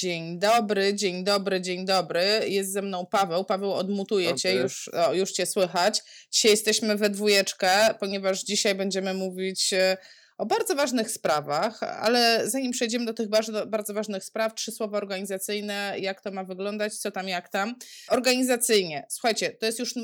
[0.00, 2.22] Dzień dobry, dzień dobry, dzień dobry.
[2.46, 3.44] Jest ze mną Paweł.
[3.44, 6.02] Paweł, odmutuje cię, już, o, już cię słychać.
[6.30, 9.96] Dzisiaj jesteśmy we dwójeczkę, ponieważ dzisiaj będziemy mówić e,
[10.38, 14.98] o bardzo ważnych sprawach, ale zanim przejdziemy do tych bardzo, bardzo ważnych spraw, trzy słowa
[14.98, 17.74] organizacyjne, jak to ma wyglądać, co tam, jak tam.
[18.08, 19.94] Organizacyjnie, słuchajcie, to jest już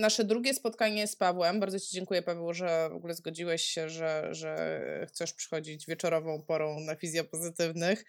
[0.00, 1.60] nasze drugie spotkanie z Pawłem.
[1.60, 6.80] Bardzo Ci dziękuję, Paweł, że w ogóle zgodziłeś się, że, że chcesz przychodzić wieczorową porą
[6.80, 8.04] na fizjopozytywnych.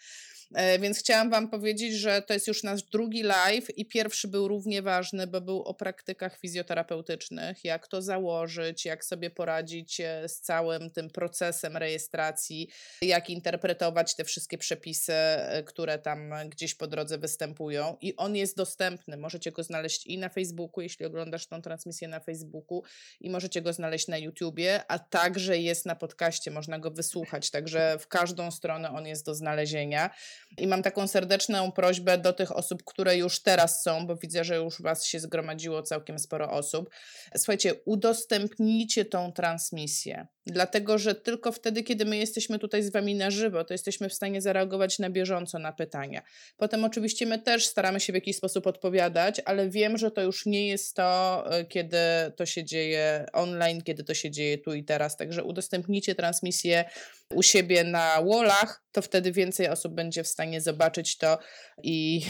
[0.53, 4.47] E, więc chciałam Wam powiedzieć, że to jest już nasz drugi live i pierwszy był
[4.47, 10.41] równie ważny, bo był o praktykach fizjoterapeutycznych, jak to założyć, jak sobie poradzić e, z
[10.41, 12.69] całym tym procesem rejestracji,
[13.01, 17.97] jak interpretować te wszystkie przepisy, e, które tam gdzieś po drodze występują.
[18.01, 19.17] I on jest dostępny.
[19.17, 22.83] Możecie go znaleźć i na Facebooku, jeśli oglądasz tą transmisję na Facebooku,
[23.19, 27.51] i możecie go znaleźć na YouTubie, a także jest na podcaście, można go wysłuchać.
[27.51, 30.09] Także w każdą stronę on jest do znalezienia.
[30.57, 34.55] I mam taką serdeczną prośbę do tych osób, które już teraz są, bo widzę, że
[34.55, 36.89] już Was się zgromadziło całkiem sporo osób.
[37.37, 40.27] Słuchajcie, udostępnijcie tą transmisję.
[40.45, 44.13] Dlatego, że tylko wtedy, kiedy my jesteśmy tutaj z Wami na żywo, to jesteśmy w
[44.13, 46.21] stanie zareagować na bieżąco na pytania.
[46.57, 50.45] Potem oczywiście my też staramy się w jakiś sposób odpowiadać, ale wiem, że to już
[50.45, 51.97] nie jest to, e, kiedy
[52.35, 55.17] to się dzieje online, kiedy to się dzieje tu i teraz.
[55.17, 56.85] Także udostępnijcie transmisję
[57.33, 61.39] u siebie na wallach, to wtedy więcej osób będzie w stanie zobaczyć to
[61.83, 62.21] i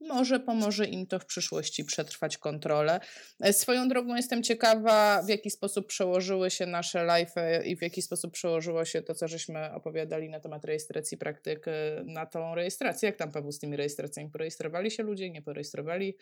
[0.00, 3.00] może pomoże im to w przyszłości przetrwać kontrolę.
[3.40, 8.02] E, swoją drogą jestem ciekawa, w jaki sposób przełożyły się nasze live i w jaki
[8.02, 13.06] sposób przełożyło się to, co żeśmy opowiadali na temat rejestracji praktyk e, na tą rejestrację.
[13.06, 14.30] Jak tam, Paweł, z tymi rejestracjami?
[14.30, 16.16] Porejestrowali się ludzie, nie porejestrowali?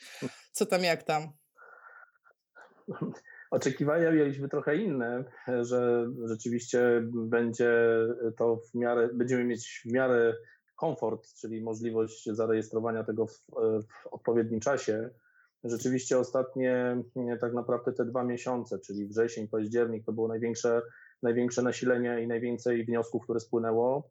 [0.53, 1.33] Co tam, jak tam?
[3.51, 5.25] Oczekiwania mieliśmy trochę inne,
[5.61, 7.75] że rzeczywiście będzie
[8.37, 10.35] to w miarę, będziemy mieć w miarę
[10.77, 13.45] komfort, czyli możliwość zarejestrowania tego w,
[13.83, 15.11] w odpowiednim czasie.
[15.65, 17.03] Rzeczywiście ostatnie
[17.41, 20.83] tak naprawdę te dwa miesiące, czyli wrzesień, październik, to było największe,
[21.23, 24.11] największe nasilenie i najwięcej wniosków, które spłynęło.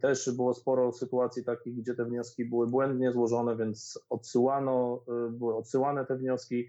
[0.00, 6.06] Też było sporo sytuacji takich, gdzie te wnioski były błędnie złożone, więc odsyłano, były odsyłane
[6.06, 6.68] te wnioski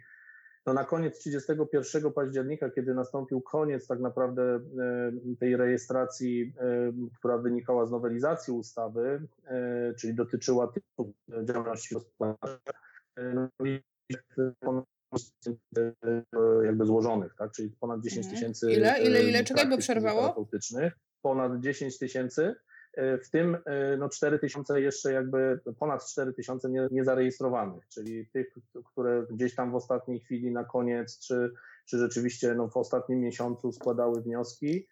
[0.68, 7.38] no na koniec 31 października, kiedy nastąpił koniec tak naprawdę e, tej rejestracji, e, która
[7.38, 10.74] wynikała z nowelizacji ustawy, e, czyli dotyczyła
[11.44, 12.74] działalności gospodarczej,
[13.34, 13.50] no
[16.66, 17.52] jakby złożonych, tak?
[17.52, 18.36] czyli ponad 10 mhm.
[18.36, 18.72] tysięcy.
[18.72, 19.44] Ile, ile, ile?
[19.44, 20.48] Czekaj, bo przerwało.
[21.22, 22.56] Ponad 10 tysięcy
[22.98, 28.28] E, w tym e, no 4 tysiące jeszcze jakby ponad 4 tysiące nie, niezarejestrowanych, czyli
[28.28, 28.48] tych,
[28.86, 31.52] które gdzieś tam w ostatniej chwili na koniec, czy,
[31.86, 34.88] czy rzeczywiście no w ostatnim miesiącu składały wnioski.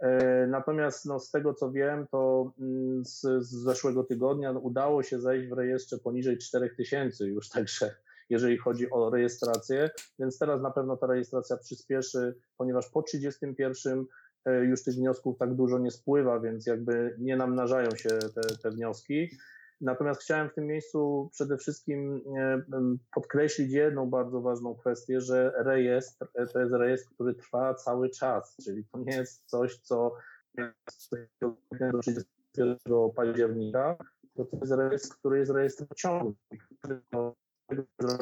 [0.00, 5.20] E, natomiast no, z tego co wiem, to mm, z, z zeszłego tygodnia udało się
[5.20, 7.94] zejść w rejestrze poniżej 4 tysięcy już, także
[8.32, 14.06] jeżeli chodzi o rejestrację, więc teraz na pewno ta rejestracja przyspieszy, ponieważ po 31
[14.44, 18.70] E, już tych wniosków tak dużo nie spływa, więc jakby nie namnażają się te, te
[18.70, 19.30] wnioski.
[19.80, 22.62] Natomiast chciałem w tym miejscu przede wszystkim e,
[23.14, 28.56] podkreślić jedną bardzo ważną kwestię, że rejestr e, to jest rejestr, który trwa cały czas,
[28.64, 30.14] czyli to nie jest coś, co
[31.40, 31.56] do
[32.00, 33.96] 31 października,
[34.34, 36.34] to, to jest rejestr, który jest rejestrem ciągłym,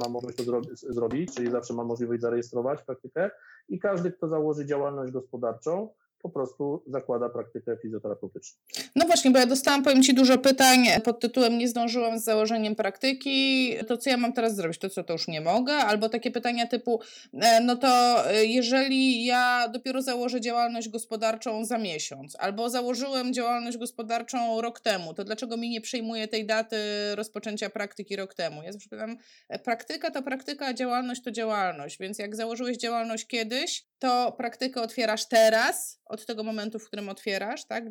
[0.00, 0.44] ma możliwość to
[0.92, 3.30] zrobić, czyli zawsze ma możliwość zarejestrować praktykę
[3.68, 5.88] i każdy, kto założy działalność gospodarczą,
[6.22, 8.58] po prostu zakłada praktykę fizjoterapeutyczną.
[8.96, 12.74] No właśnie, bo ja dostałam, powiem Ci, dużo pytań pod tytułem nie zdążyłam z założeniem
[12.74, 14.78] praktyki, to co ja mam teraz zrobić?
[14.78, 15.72] To co, to już nie mogę?
[15.72, 17.00] Albo takie pytania typu,
[17.32, 17.88] e, no to
[18.30, 25.14] e, jeżeli ja dopiero założę działalność gospodarczą za miesiąc, albo założyłem działalność gospodarczą rok temu,
[25.14, 26.76] to dlaczego mi nie przejmuje tej daty
[27.14, 28.62] rozpoczęcia praktyki rok temu?
[28.62, 29.16] Ja zawsze pytam,
[29.48, 34.82] e, praktyka to praktyka, a działalność to działalność, więc jak założyłeś działalność kiedyś, to praktykę
[34.82, 37.84] otwierasz teraz, od tego momentu, w którym otwierasz, tak?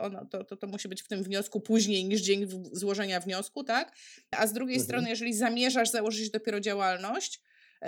[0.00, 3.96] Ono, to, to, to musi być w tym wniosku później niż dzień złożenia wniosku, tak?
[4.30, 4.86] A z drugiej mhm.
[4.86, 7.40] strony, jeżeli zamierzasz założyć dopiero działalność,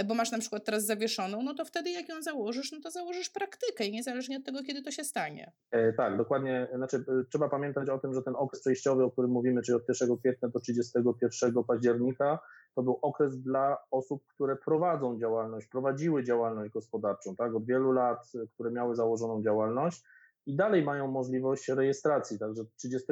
[0.04, 3.30] bo masz na przykład teraz zawieszoną, no to wtedy jak ją założysz, no to założysz
[3.30, 5.52] praktykę i niezależnie od tego, kiedy to się stanie.
[5.70, 6.68] E, tak, dokładnie.
[6.76, 9.88] Znaczy, e, trzeba pamiętać o tym, że ten okres przejściowy, o którym mówimy, czyli od
[9.88, 12.38] 1 kwietnia do 31 października,
[12.74, 18.32] to był okres dla osób, które prowadzą działalność, prowadziły działalność gospodarczą, tak, od wielu lat,
[18.54, 20.02] które miały założoną działalność
[20.46, 22.38] i dalej mają możliwość rejestracji.
[22.38, 23.06] Także 30,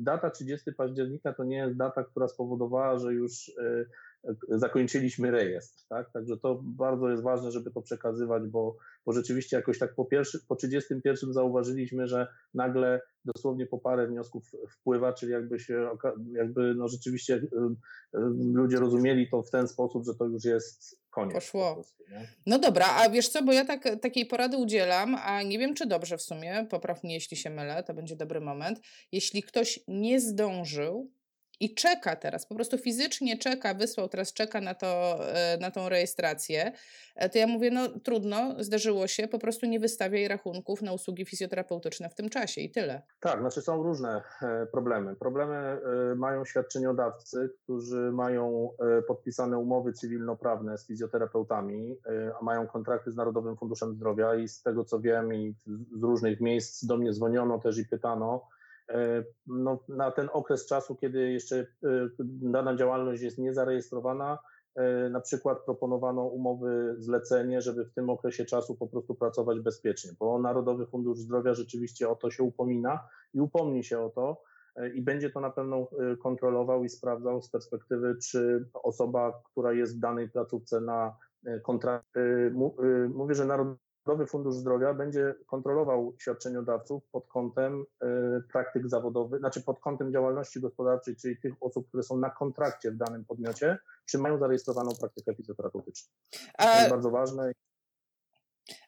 [0.00, 3.52] data 30 października to nie jest data, która spowodowała, że już
[4.48, 5.86] zakończyliśmy rejestr.
[5.88, 6.12] Tak?
[6.12, 8.76] Także to bardzo jest ważne, żeby to przekazywać, bo,
[9.06, 14.52] bo rzeczywiście jakoś tak po, pierwszy, po 31 zauważyliśmy, że nagle dosłownie po parę wniosków
[14.70, 15.88] wpływa, czyli jakby się,
[16.32, 17.42] jakby no rzeczywiście
[18.54, 21.34] ludzie rozumieli to w ten sposób, że to już jest koniec.
[21.34, 21.74] Poszło.
[21.74, 22.04] prostu,
[22.46, 25.86] no dobra, a wiesz co, bo ja tak, takiej porady udzielam, a nie wiem czy
[25.86, 28.80] dobrze w sumie, popraw mnie jeśli się mylę, to będzie dobry moment.
[29.12, 31.10] Jeśli ktoś nie zdążył,
[31.64, 35.88] i czeka teraz, po prostu fizycznie czeka, wysłał, teraz czeka na, to, e, na tą
[35.88, 36.72] rejestrację,
[37.16, 41.24] e, to ja mówię, no trudno, zdarzyło się, po prostu nie wystawiaj rachunków na usługi
[41.24, 43.02] fizjoterapeutyczne w tym czasie i tyle.
[43.20, 45.16] Tak, znaczy są różne e, problemy.
[45.16, 45.80] Problemy
[46.16, 48.70] mają świadczeniodawcy, którzy mają
[49.08, 51.96] podpisane umowy cywilnoprawne z fizjoterapeutami,
[52.40, 55.54] a mają kontrakty z Narodowym Funduszem Zdrowia i z tego co wiem i
[55.98, 58.48] z różnych miejsc do mnie dzwoniono też i pytano,
[59.46, 61.66] no, na ten okres czasu, kiedy jeszcze e,
[62.42, 64.38] dana działalność jest niezarejestrowana,
[64.74, 70.10] e, na przykład proponowano umowy zlecenie, żeby w tym okresie czasu po prostu pracować bezpiecznie,
[70.18, 74.42] bo Narodowy Fundusz Zdrowia rzeczywiście o to się upomina i upomni się o to
[74.94, 75.88] i będzie to na pewno
[76.22, 81.16] kontrolował i sprawdzał z perspektywy, czy osoba, która jest w danej placówce na
[81.62, 82.14] kontrakt,
[83.08, 88.06] mówię, że Narodowy Narodowy Fundusz Zdrowia będzie kontrolował świadczeniodawców pod kątem y,
[88.52, 92.96] praktyk zawodowych, znaczy pod kątem działalności gospodarczej, czyli tych osób, które są na kontrakcie w
[92.96, 96.12] danym podmiocie, czy mają zarejestrowaną praktykę fizjoterapeutyczną.
[96.58, 96.64] A...
[96.64, 97.52] To jest bardzo ważne.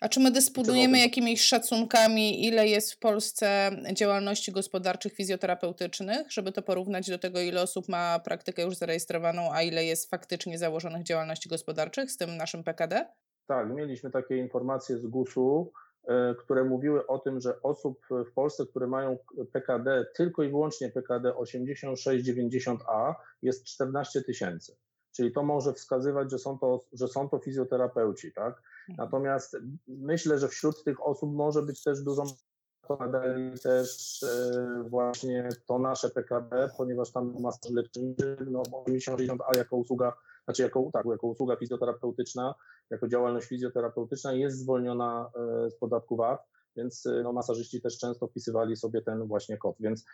[0.01, 6.63] A czy my dysponujemy jakimiś szacunkami, ile jest w Polsce działalności gospodarczych fizjoterapeutycznych, żeby to
[6.63, 11.49] porównać do tego, ile osób ma praktykę już zarejestrowaną, a ile jest faktycznie założonych działalności
[11.49, 13.07] gospodarczych z tym naszym PKD?
[13.47, 15.73] Tak, mieliśmy takie informacje z GUS-u,
[16.09, 19.19] e, które mówiły o tym, że osób w Polsce, które mają
[19.53, 24.77] PKD, tylko i wyłącznie PKD 86-90A jest 14 tysięcy.
[25.13, 28.63] Czyli to może wskazywać, że są to, że są to fizjoterapeuci, tak?
[28.89, 29.07] Mhm.
[29.07, 29.57] Natomiast
[29.89, 32.25] myślę, że wśród tych osób może być też dużo
[32.89, 40.13] badali też e, właśnie to nasze PKD, ponieważ tam masa leczniczy, no 80-a jako usługa
[40.47, 42.55] znaczy jako, tak, jako usługa fizjoterapeutyczna,
[42.91, 45.31] jako działalność fizjoterapeutyczna jest zwolniona
[45.67, 46.41] e, z podatku VAT,
[46.77, 49.77] więc e, no, masażyści też często wpisywali sobie ten właśnie kod.
[49.81, 50.05] Więc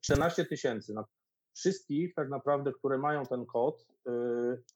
[0.00, 1.04] 14 e, tysięcy na
[1.54, 3.86] wszystkich tak naprawdę, które mają ten kod,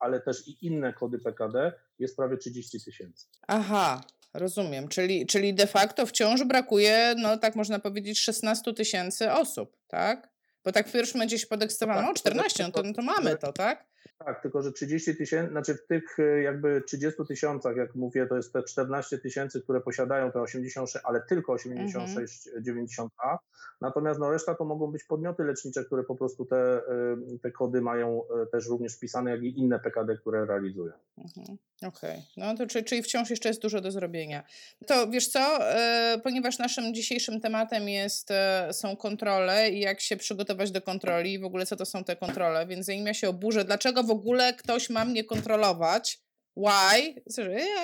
[0.01, 3.27] ale też i inne kody PKD, jest prawie 30 tysięcy.
[3.49, 4.01] Aha,
[4.35, 4.89] rozumiem.
[4.89, 10.31] Czyli, czyli de facto wciąż brakuje, no tak można powiedzieć, 16 tysięcy osób, tak?
[10.65, 13.37] Bo tak w pierwszym momencie się podekscytowano, no, tak, 14, no to, no to mamy
[13.37, 13.87] to, tak?
[14.19, 18.37] Tak, tylko że 30 tysięcy, znaczy w tych e, jakby 30 tysiącach, jak mówię, to
[18.37, 22.65] jest te 14 tysięcy, które posiadają te 86, ale tylko 86, mhm.
[22.65, 23.37] 90A.
[23.81, 26.83] Natomiast no reszta to mogą być podmioty lecznicze, które po prostu te, e,
[27.43, 30.93] te kody mają e, też również wpisane, jak i inne PKD, które realizują.
[31.19, 31.59] Mhm.
[31.83, 32.23] Okej, okay.
[32.37, 34.43] no to czyli, czyli wciąż jeszcze jest dużo do zrobienia.
[34.87, 35.59] To wiesz co,
[36.23, 38.29] ponieważ naszym dzisiejszym tematem jest,
[38.73, 42.17] są kontrole i jak się przygotować do kontroli i w ogóle co to są te
[42.17, 46.24] kontrole, więc zanim ja się oburzę, dlaczego w ogóle ktoś ma mnie kontrolować,
[46.57, 47.23] Why?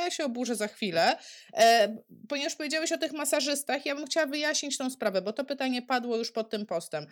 [0.03, 1.17] Ja się oburzę za chwilę.
[1.57, 1.97] E,
[2.29, 6.17] ponieważ powiedziałeś o tych masażystach, ja bym chciała wyjaśnić tą sprawę, bo to pytanie padło
[6.17, 7.07] już pod tym postem.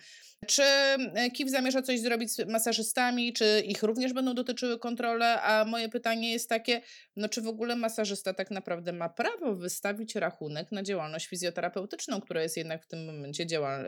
[0.47, 5.41] Czy e, KIF zamierza coś zrobić z masażystami, czy ich również będą dotyczyły kontrole?
[5.41, 6.81] A moje pytanie jest takie,
[7.15, 12.43] no czy w ogóle masażysta tak naprawdę ma prawo wystawić rachunek na działalność fizjoterapeutyczną, która
[12.43, 13.85] jest jednak w tym momencie działa, yy,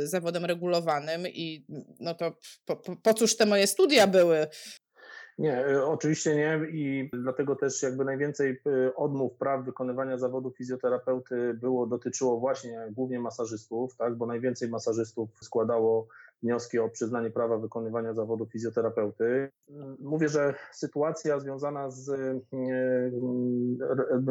[0.00, 1.66] yy, zawodem regulowanym i
[2.00, 4.46] no to po, po, po cóż te moje studia były?
[5.38, 11.54] Nie, e, oczywiście nie i dlatego też jakby najwięcej e, odmów praw wykonywania zawodu fizjoterapeuty
[11.54, 16.08] było, dotyczyło właśnie głównie masażystów, tak, bo najwięcej masażystów składało
[16.42, 19.50] wnioski o przyznanie prawa wykonywania zawodu fizjoterapeuty.
[20.00, 22.40] Mówię, że sytuacja związana z e,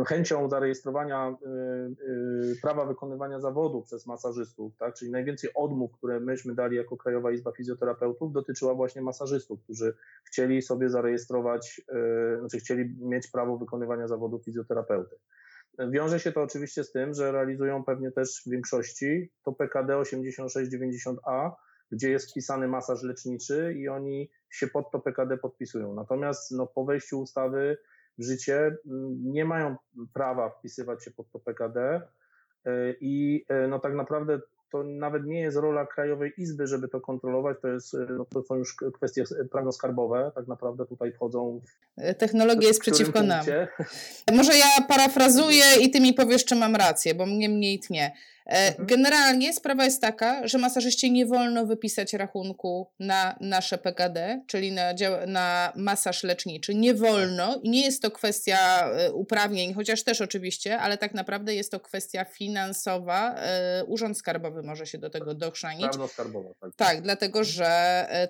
[0.08, 1.36] chęcią zarejestrowania e, e,
[2.62, 7.52] prawa wykonywania zawodu przez masażystów, tak, czyli najwięcej odmów, które myśmy dali jako Krajowa Izba
[7.52, 9.94] Fizjoterapeutów, dotyczyła właśnie masażystów, którzy
[10.24, 11.82] chcieli sobie zarejestrować,
[12.40, 15.16] znaczy chcieli mieć prawo wykonywania zawodu fizjoterapeuty.
[15.80, 21.52] Wiąże się to oczywiście z tym, że realizują pewnie też w większości to PKD 8690A,
[21.94, 25.94] gdzie jest wpisany masaż leczniczy i oni się pod to PKD podpisują.
[25.94, 27.78] Natomiast no, po wejściu ustawy
[28.18, 29.76] w życie mm, nie mają
[30.14, 32.02] prawa wpisywać się pod to PKD
[32.68, 34.40] y, i y, no, tak naprawdę
[34.72, 38.44] to nawet nie jest rola Krajowej Izby, żeby to kontrolować, to, jest, y, no, to
[38.44, 41.62] są już kwestie prawno-skarbowe, tak naprawdę tutaj wchodzą.
[42.18, 43.46] Technologia jest przeciwko nam.
[44.34, 48.12] Może ja parafrazuję i ty mi powiesz, czy mam rację, bo mnie mniej tnie.
[48.46, 48.88] E, mhm.
[48.88, 54.94] Generalnie sprawa jest taka, że masażyście nie wolno wypisać rachunku na nasze PKD, czyli na,
[55.28, 56.76] na masaż leczniczy.
[56.76, 61.56] Nie wolno i nie jest to kwestia e, uprawnień, chociaż też oczywiście, ale tak naprawdę
[61.56, 63.36] jest to kwestia finansowa.
[63.36, 65.88] E, Urząd Skarbowy może się do tego dochrzanić.
[66.08, 66.76] skarbowa, tak.
[66.76, 67.74] Tak, dlatego że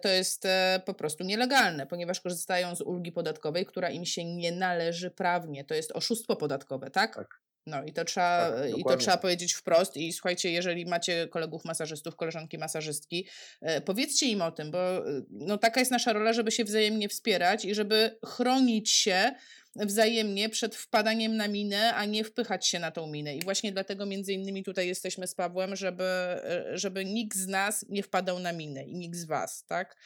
[0.01, 0.47] to jest
[0.85, 5.65] po prostu nielegalne, ponieważ korzystają z ulgi podatkowej, która im się nie należy prawnie.
[5.65, 7.15] To jest oszustwo podatkowe, tak?
[7.15, 7.43] Tak.
[7.67, 9.97] No i to trzeba, tak, i to trzeba powiedzieć wprost.
[9.97, 13.27] I słuchajcie, jeżeli macie kolegów masażystów, koleżanki masażystki,
[13.61, 17.09] e, powiedzcie im o tym, bo e, no, taka jest nasza rola, żeby się wzajemnie
[17.09, 19.31] wspierać i żeby chronić się
[19.75, 23.35] wzajemnie przed wpadaniem na minę, a nie wpychać się na tą minę.
[23.35, 27.85] I właśnie dlatego między innymi tutaj jesteśmy z Pawłem, żeby, e, żeby nikt z nas
[27.89, 29.97] nie wpadał na minę i nikt z was, tak?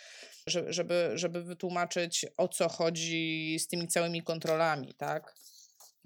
[0.47, 5.35] Żeby, żeby wytłumaczyć o co chodzi z tymi całymi kontrolami, tak?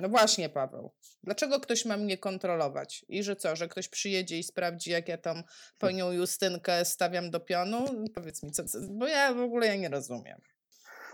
[0.01, 0.91] No właśnie, Paweł.
[1.24, 3.05] Dlaczego ktoś ma mnie kontrolować?
[3.10, 5.43] I że co, że ktoś przyjedzie i sprawdzi, jak ja tam
[5.79, 7.86] panią Justynkę stawiam do pionu?
[8.15, 10.41] Powiedz mi, co, co bo ja w ogóle ja nie rozumiem.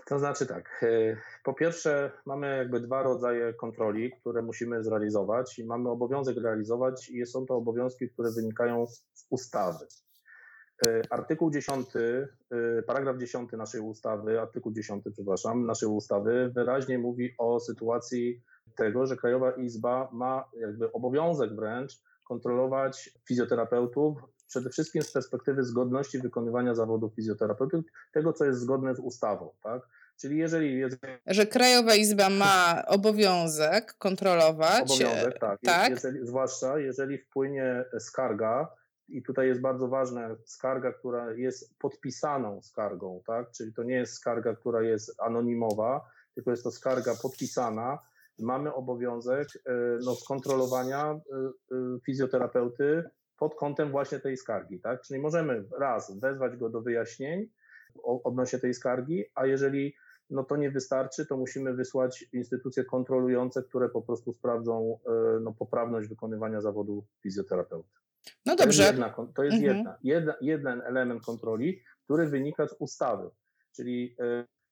[0.06, 5.64] To znaczy tak, e, po pierwsze mamy jakby dwa rodzaje kontroli, które musimy zrealizować i
[5.64, 9.86] mamy obowiązek realizować i są to obowiązki, które wynikają z ustawy.
[10.86, 17.34] E, artykuł 10, e, paragraf 10 naszej ustawy, artykuł 10, przepraszam, naszej ustawy wyraźnie mówi
[17.38, 18.42] o sytuacji
[18.76, 26.18] tego, że Krajowa Izba ma jakby obowiązek wręcz kontrolować fizjoterapeutów, przede wszystkim z perspektywy zgodności
[26.18, 27.82] wykonywania zawodu fizjoterapeuty,
[28.12, 29.82] tego, co jest zgodne z ustawą, tak?
[30.20, 30.98] Czyli jeżeli jest...
[31.26, 34.82] Że Krajowa Izba ma obowiązek kontrolować.
[34.82, 35.60] Obowiązek, tak.
[35.64, 35.90] tak?
[35.90, 38.68] Jeżeli, zwłaszcza jeżeli wpłynie skarga,
[39.08, 43.50] i tutaj jest bardzo ważna skarga, która jest podpisaną skargą, tak?
[43.50, 47.98] Czyli to nie jest skarga, która jest anonimowa, tylko jest to skarga podpisana,
[48.38, 53.04] mamy obowiązek e, no, skontrolowania e, e, fizjoterapeuty
[53.38, 55.02] pod kątem właśnie tej skargi, tak?
[55.02, 57.48] Czyli możemy raz wezwać go do wyjaśnień
[58.04, 59.94] odnośnie tej skargi, a jeżeli
[60.30, 64.98] no to nie wystarczy, to musimy wysłać instytucje kontrolujące, które po prostu sprawdzą
[65.40, 68.07] no, poprawność wykonywania zawodu fizjoterapeuty.
[68.46, 68.82] No dobrze.
[68.82, 69.76] To jest, jedna, to jest mhm.
[69.76, 73.30] jedna, jedna, jeden element kontroli, który wynika z ustawy.
[73.76, 74.16] Czyli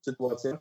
[0.07, 0.59] sytuacja,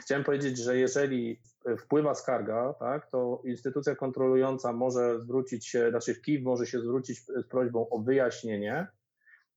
[0.00, 1.40] chciałem powiedzieć, że jeżeli
[1.78, 7.46] wpływa skarga, tak, to instytucja kontrolująca może zwrócić się, znaczy KIW może się zwrócić z
[7.48, 8.86] prośbą o wyjaśnienie,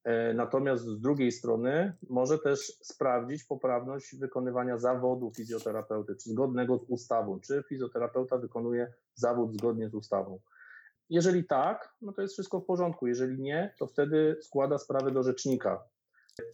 [0.03, 6.83] e, natomiast z drugiej strony może też sprawdzić poprawność wykonywania zawodu fizjoterapeuty, czy zgodnego z
[6.87, 10.39] ustawą, czy fizjoterapeuta wykonuje zawód zgodnie z ustawą.
[11.11, 13.07] Jeżeli tak, no to jest wszystko w porządku.
[13.07, 15.83] Jeżeli nie, to wtedy składa sprawę do rzecznika.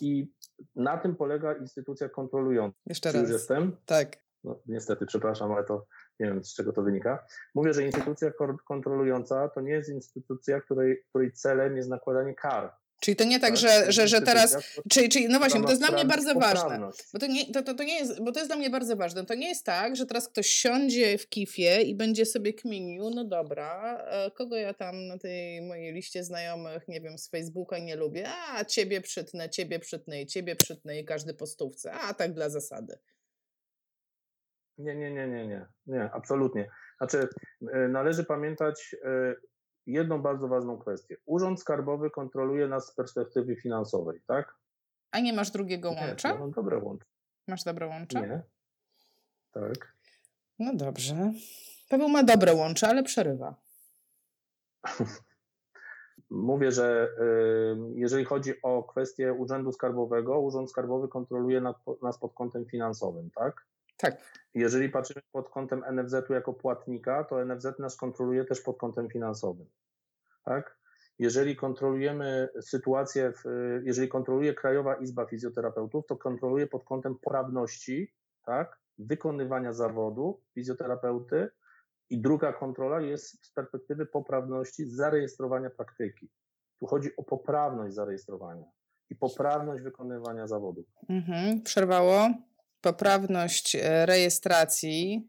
[0.02, 0.32] I
[0.76, 2.78] na tym polega instytucja kontrolująca.
[2.86, 3.30] Jeszcze raz.
[3.30, 3.78] Jestem?
[3.86, 4.18] Tak.
[4.44, 5.86] No, niestety, przepraszam, ale to
[6.20, 7.26] nie wiem, z czego to wynika.
[7.56, 8.32] Mówię, że instytucja
[8.68, 12.76] kontrolująca to nie jest instytucja, której, której celem jest nakładanie kar.
[13.00, 14.58] Czyli to nie tak, tak że, że, że teraz.
[14.89, 16.89] Czyli, czyli, no właśnie, bo to jest dla mnie bardzo ważne.
[17.13, 19.25] Bo to, nie, to, to, to nie jest, bo to jest dla mnie bardzo ważne.
[19.25, 23.24] To nie jest tak, że teraz ktoś siądzie w kifie i będzie sobie kminił, no
[23.24, 27.96] dobra, e, kogo ja tam na tej mojej liście znajomych, nie wiem, z Facebooka nie
[27.96, 32.34] lubię, a ciebie przytnę, ciebie przytnę i ciebie przytnę i każdy po stówce, a tak
[32.34, 32.98] dla zasady.
[34.77, 36.70] Nie, nie, nie, nie, nie, nie, absolutnie.
[36.98, 37.27] Znaczy,
[37.74, 39.36] e, należy pamiętać e,
[39.88, 41.17] jedną bardzo ważną kwestię.
[41.25, 44.56] Urząd Skarbowy kontroluje nas z perspektywy finansowej, tak?
[45.12, 46.36] A nie masz drugiego nie, łącza?
[46.36, 47.06] mam dobre łącze.
[47.48, 48.22] Masz dobre łącze?
[48.22, 48.41] Nie.
[49.51, 49.94] Tak.
[50.60, 51.34] No dobrze.
[51.89, 53.56] Paweł ma dobre łącze, ale przerywa.
[56.29, 57.10] Mówię, że
[57.96, 61.62] jeżeli chodzi o kwestię Urzędu Skarbowego, Urząd Skarbowy kontroluje
[62.01, 63.65] nas pod kątem finansowym, tak?
[63.98, 64.38] Tak.
[64.54, 69.68] Jeżeli patrzymy pod kątem NFZ-u jako płatnika, to NFZ nas kontroluje też pod kątem finansowym.
[70.46, 70.77] Tak?
[71.20, 73.44] Jeżeli kontrolujemy sytuację, w,
[73.84, 78.13] jeżeli kontroluje Krajowa Izba Fizjoterapeutów, to kontroluje pod kątem poprawności
[78.46, 81.50] tak, wykonywania zawodu fizjoterapeuty
[82.10, 86.30] i druga kontrola jest z perspektywy poprawności zarejestrowania praktyki.
[86.80, 88.66] Tu chodzi o poprawność zarejestrowania
[89.10, 90.84] i poprawność wykonywania zawodu.
[91.10, 92.30] Mhm, przerwało
[92.88, 95.27] poprawność e, rejestracji.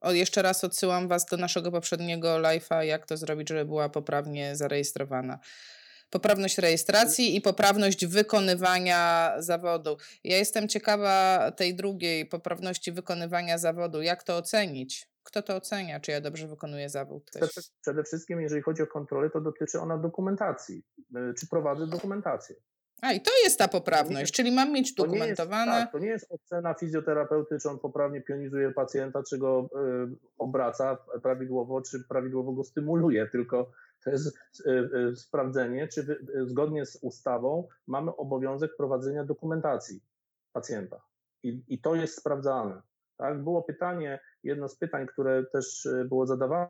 [0.00, 4.56] O, jeszcze raz odsyłam Was do naszego poprzedniego live'a, jak to zrobić, żeby była poprawnie
[4.56, 5.38] zarejestrowana.
[6.10, 9.96] Poprawność rejestracji i poprawność wykonywania zawodu.
[10.24, 14.02] Ja jestem ciekawa tej drugiej poprawności wykonywania zawodu.
[14.02, 15.08] Jak to ocenić?
[15.22, 17.30] Kto to ocenia, czy ja dobrze wykonuję zawód?
[17.80, 20.82] Przede wszystkim, jeżeli chodzi o kontrolę, to dotyczy ona dokumentacji.
[21.16, 22.56] E, czy prowadzę dokumentację?
[23.02, 25.86] A i to jest ta poprawność, jest, czyli mam mieć dokumentowane.
[25.92, 29.38] To nie, jest, tak, to nie jest ocena fizjoterapeuty, czy on poprawnie pionizuje pacjenta, czy
[29.38, 29.68] go
[30.12, 33.70] y, obraca prawidłowo, czy prawidłowo go stymuluje, tylko
[34.04, 34.38] to jest
[35.14, 40.00] sprawdzenie, czy zgodnie z ustawą mamy obowiązek prowadzenia dokumentacji
[40.52, 41.00] pacjenta.
[41.42, 42.82] I, i to jest sprawdzane.
[43.20, 43.42] Tak?
[43.42, 46.68] Było pytanie, jedno z pytań, które też e, było zadawane.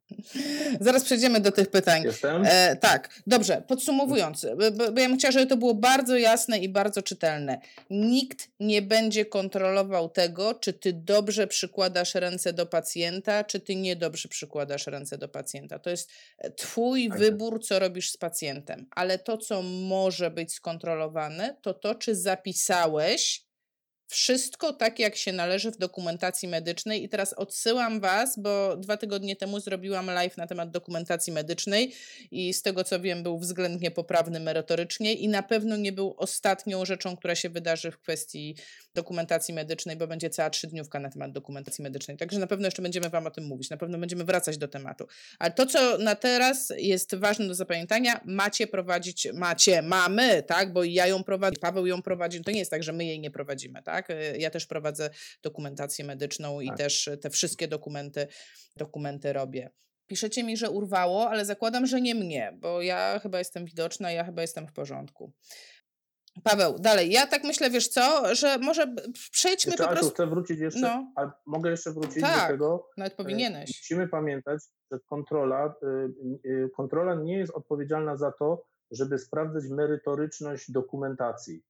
[0.81, 2.03] Zaraz przejdziemy do tych pytań.
[2.03, 2.43] Jestem?
[2.47, 6.69] E, tak, dobrze, podsumowując, bo, bo ja bym chciała, żeby to było bardzo jasne i
[6.69, 7.61] bardzo czytelne.
[7.91, 14.29] Nikt nie będzie kontrolował tego, czy ty dobrze przykładasz ręce do pacjenta, czy ty niedobrze
[14.29, 15.79] przykładasz ręce do pacjenta.
[15.79, 18.87] To jest e, twój tak wybór, co robisz z pacjentem.
[18.91, 23.50] Ale to, co może być skontrolowane, to to, czy zapisałeś
[24.11, 27.05] wszystko tak, jak się należy w dokumentacji medycznej.
[27.05, 31.95] I teraz odsyłam Was, bo dwa tygodnie temu zrobiłam live na temat dokumentacji medycznej
[32.31, 36.85] i z tego co wiem, był względnie poprawny merytorycznie i na pewno nie był ostatnią
[36.85, 38.57] rzeczą, która się wydarzy w kwestii
[38.95, 42.17] dokumentacji medycznej, bo będzie cała trzydniówka na temat dokumentacji medycznej.
[42.17, 45.07] Także na pewno jeszcze będziemy Wam o tym mówić, na pewno będziemy wracać do tematu.
[45.39, 50.85] Ale to, co na teraz jest ważne do zapamiętania, macie prowadzić, macie, mamy, tak, bo
[50.85, 53.83] ja ją prowadzę, Paweł ją prowadzi, to nie jest tak, że my jej nie prowadzimy,
[53.83, 54.00] tak?
[54.39, 55.11] Ja też prowadzę
[55.43, 56.77] dokumentację medyczną i tak.
[56.77, 58.27] też te wszystkie dokumenty,
[58.77, 59.71] dokumenty robię.
[60.07, 64.25] Piszecie mi, że urwało, ale zakładam, że nie mnie, bo ja chyba jestem widoczna, ja
[64.25, 65.33] chyba jestem w porządku.
[66.45, 67.11] Paweł, dalej.
[67.11, 68.95] Ja tak myślę, wiesz co, że może
[69.31, 70.11] przejdźmy jeszcze, po prostu...
[70.11, 71.13] chcę wrócić jeszcze, no.
[71.17, 72.89] ale mogę jeszcze wrócić tak, do tego.
[72.97, 73.69] nawet powinieneś.
[73.69, 75.75] Musimy pamiętać, że kontrola,
[76.45, 81.63] y, y, kontrola nie jest odpowiedzialna za to, żeby sprawdzać merytoryczność dokumentacji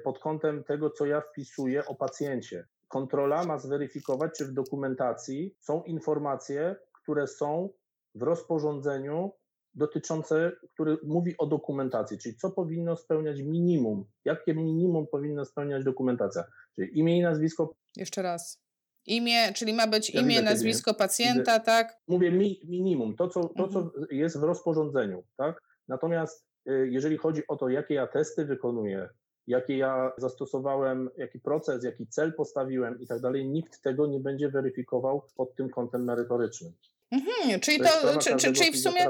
[0.00, 2.66] pod kątem tego, co ja wpisuję o pacjencie.
[2.88, 7.68] Kontrola ma zweryfikować, czy w dokumentacji są informacje, które są
[8.14, 9.32] w rozporządzeniu
[9.74, 16.44] dotyczące, który mówi o dokumentacji, czyli co powinno spełniać minimum, jakie minimum powinno spełniać dokumentacja,
[16.74, 17.74] czyli imię i nazwisko.
[17.96, 18.62] Jeszcze raz.
[19.06, 21.64] Imię, czyli ma być ja imię, nazwisko pacjenta, widzę.
[21.64, 21.96] tak?
[22.08, 23.70] Mówię mi, minimum, to co, to mhm.
[23.70, 25.60] co jest w rozporządzeniu, tak?
[25.88, 29.08] Natomiast y, jeżeli chodzi o to, jakie ja testy wykonuję,
[29.50, 34.48] jakie ja zastosowałem, jaki proces, jaki cel postawiłem i tak dalej, nikt tego nie będzie
[34.48, 36.72] weryfikował pod tym kątem merytorycznym.
[37.12, 39.06] Mhm, czyli to, to czy, czy, czyli w sumie,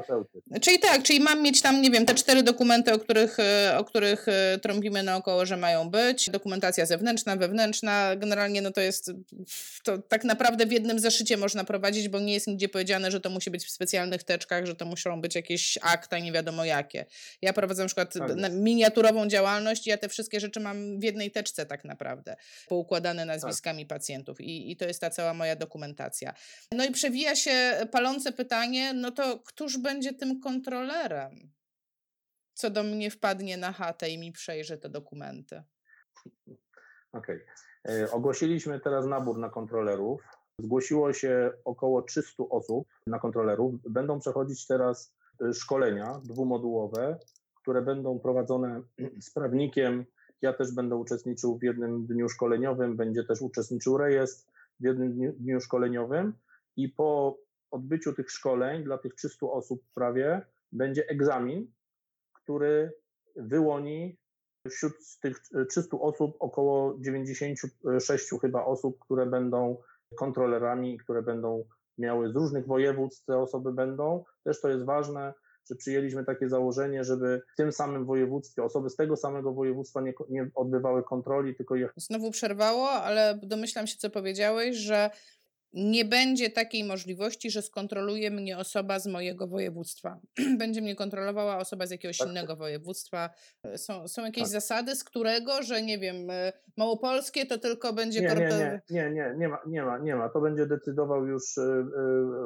[0.60, 3.84] czyli tak, czyli mam mieć tam, nie wiem, te cztery dokumenty, o których, e, o
[3.84, 9.12] których e, trąbimy naokoło, że mają być, dokumentacja zewnętrzna, wewnętrzna, generalnie no to jest,
[9.84, 13.30] to tak naprawdę w jednym zeszycie można prowadzić, bo nie jest nigdzie powiedziane, że to
[13.30, 17.06] musi być w specjalnych teczkach, że to muszą być jakieś akta, nie wiadomo jakie.
[17.42, 21.30] Ja prowadzę na przykład tak miniaturową działalność i ja te wszystkie rzeczy mam w jednej
[21.30, 22.36] teczce tak naprawdę,
[22.68, 23.98] poukładane nazwiskami tak.
[23.98, 26.34] pacjentów i, i to jest ta cała moja dokumentacja.
[26.72, 31.52] No i przewija się palące pytanie, no to któż będzie tym kontrolerem?
[32.54, 35.62] Co do mnie wpadnie na chatę i mi przejrzy te dokumenty.
[37.12, 37.36] Okej.
[37.36, 38.00] Okay.
[38.02, 40.22] E, ogłosiliśmy teraz nabór na kontrolerów.
[40.58, 43.74] Zgłosiło się około 300 osób na kontrolerów.
[43.90, 47.18] Będą przechodzić teraz e, szkolenia dwumodułowe,
[47.54, 48.82] które będą prowadzone
[49.26, 50.04] z prawnikiem.
[50.42, 54.50] Ja też będę uczestniczył w jednym dniu szkoleniowym, będzie też uczestniczył rejestr
[54.80, 56.34] w jednym dniu, dniu szkoleniowym
[56.76, 57.38] i po
[57.70, 61.72] odbyciu tych szkoleń dla tych 300 osób prawie będzie egzamin,
[62.32, 62.92] który
[63.36, 64.18] wyłoni
[64.70, 69.76] wśród tych 300 osób około 96 chyba osób, które będą
[70.16, 71.64] kontrolerami, które będą
[71.98, 74.24] miały z różnych województw te osoby będą.
[74.44, 75.34] Też to jest ważne,
[75.70, 80.12] że przyjęliśmy takie założenie, żeby w tym samym województwie osoby z tego samego województwa nie,
[80.28, 81.88] nie odbywały kontroli, tylko je.
[81.96, 85.10] Znowu przerwało, ale domyślam się, co powiedziałeś, że
[85.72, 90.20] nie będzie takiej możliwości, że skontroluje mnie osoba z mojego województwa.
[90.58, 92.28] będzie mnie kontrolowała osoba z jakiegoś tak.
[92.28, 93.30] innego województwa.
[93.62, 94.52] E, są, są jakieś tak.
[94.52, 98.20] zasady, z którego, że nie wiem, e, małopolskie to tylko będzie...
[98.20, 100.28] Nie, nie, nie, nie, nie, nie, ma, nie, ma, nie ma.
[100.28, 101.84] To będzie decydował już e,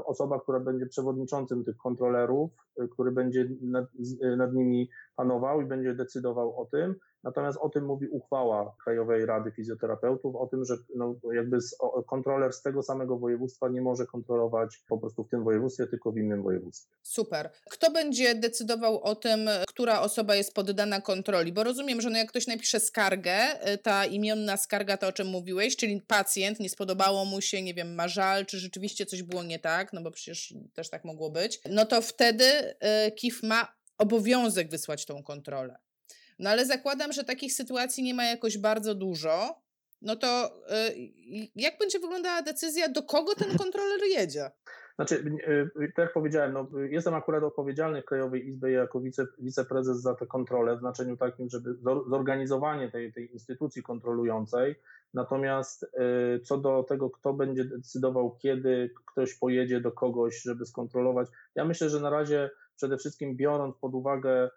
[0.05, 2.51] osoba, która będzie przewodniczącym tych kontrolerów,
[2.93, 3.85] który będzie nad,
[4.37, 6.95] nad nimi panował i będzie decydował o tym.
[7.25, 11.59] Natomiast o tym mówi uchwała Krajowej Rady Fizjoterapeutów, o tym, że no, jakby
[12.07, 16.19] kontroler z tego samego województwa nie może kontrolować po prostu w tym województwie, tylko w
[16.19, 16.97] innym województwie.
[17.03, 17.51] Super.
[17.71, 21.53] Kto będzie decydował o tym, która osoba jest poddana kontroli?
[21.53, 25.27] Bo rozumiem, że no jak ktoś napisze skargę, y, ta imienna skarga, to o czym
[25.27, 29.43] mówiłeś, czyli pacjent, nie spodobało mu się, nie wiem, ma żal, czy rzeczywiście coś było
[29.43, 33.75] nie tak, no bo przecież też tak mogło być, no to wtedy y, KIF ma
[33.99, 35.77] obowiązek wysłać tą kontrolę.
[36.39, 39.65] No ale zakładam, że takich sytuacji nie ma jakoś bardzo dużo.
[40.03, 40.47] No to
[40.91, 44.51] y, jak będzie wyglądała decyzja, do kogo ten kontroler jedzie?
[44.95, 50.01] Znaczy, y, tak jak powiedziałem, no, jestem akurat odpowiedzialny w Krajowej Izbie jako wice, wiceprezes
[50.01, 51.75] za tę kontrolę, w znaczeniu takim, żeby
[52.09, 54.75] zorganizowanie tej, tej instytucji kontrolującej.
[55.15, 61.29] Natomiast y, co do tego, kto będzie decydował, kiedy ktoś pojedzie do kogoś, żeby skontrolować,
[61.55, 64.51] ja myślę, że na razie przede wszystkim biorąc pod uwagę e,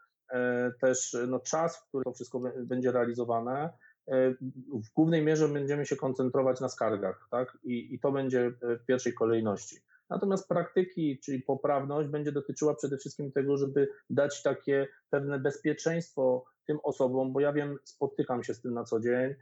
[0.81, 3.69] też no, czas, w którym to wszystko będzie realizowane,
[4.07, 4.31] e,
[4.73, 7.57] w głównej mierze będziemy się koncentrować na skargach, tak?
[7.63, 9.77] I, I to będzie w pierwszej kolejności.
[10.09, 16.79] Natomiast praktyki, czyli poprawność, będzie dotyczyła przede wszystkim tego, żeby dać takie pewne bezpieczeństwo tym
[16.83, 19.35] osobom, bo ja wiem, spotykam się z tym na co dzień,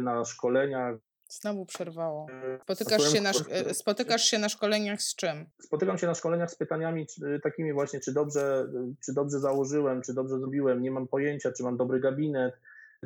[0.00, 0.96] na szkoleniach,
[1.30, 2.26] Znowu przerwało.
[2.62, 5.46] Spotykasz się, na, e, spotykasz się na szkoleniach z czym?
[5.58, 8.68] Spotykam się na szkoleniach z pytaniami czy, takimi właśnie, czy dobrze,
[9.04, 12.54] czy dobrze założyłem, czy dobrze zrobiłem, nie mam pojęcia, czy mam dobry gabinet,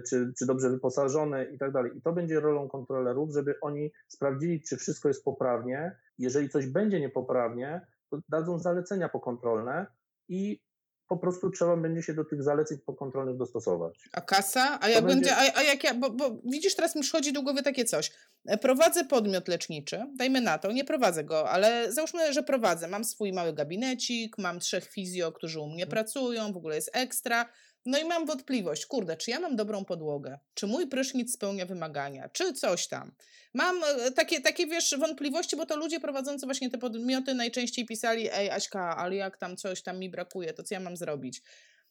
[0.08, 1.92] czy, czy dobrze wyposażony i tak dalej.
[1.96, 5.96] I to będzie rolą kontrolerów, żeby oni sprawdzili, czy wszystko jest poprawnie.
[6.18, 9.86] Jeżeli coś będzie niepoprawnie, to dadzą zalecenia pokontrolne
[10.28, 10.60] i
[11.08, 14.08] po prostu trzeba będzie się do tych zaleceń pokontrolnych dostosować.
[14.12, 14.78] A kasa?
[14.80, 15.30] A jak, będzie...
[15.30, 15.54] będzie...
[15.56, 18.12] a, a jak ja, bo, bo widzisz, teraz mi przychodzi do głowy takie coś.
[18.46, 22.88] E, prowadzę podmiot leczniczy, dajmy na to, nie prowadzę go, ale załóżmy, że prowadzę.
[22.88, 25.90] Mam swój mały gabinecik, mam trzech fizjo, którzy u mnie hmm.
[25.90, 27.48] pracują, w ogóle jest ekstra.
[27.86, 30.38] No i mam wątpliwość, kurde, czy ja mam dobrą podłogę?
[30.54, 32.28] Czy mój prysznic spełnia wymagania?
[32.28, 33.12] Czy coś tam?
[33.54, 38.28] Mam e, takie, takie wiesz, wątpliwości, bo to ludzie prowadzący właśnie te podmioty najczęściej pisali,
[38.32, 41.42] ej Aśka, ale jak tam coś tam mi brakuje, to co ja mam zrobić?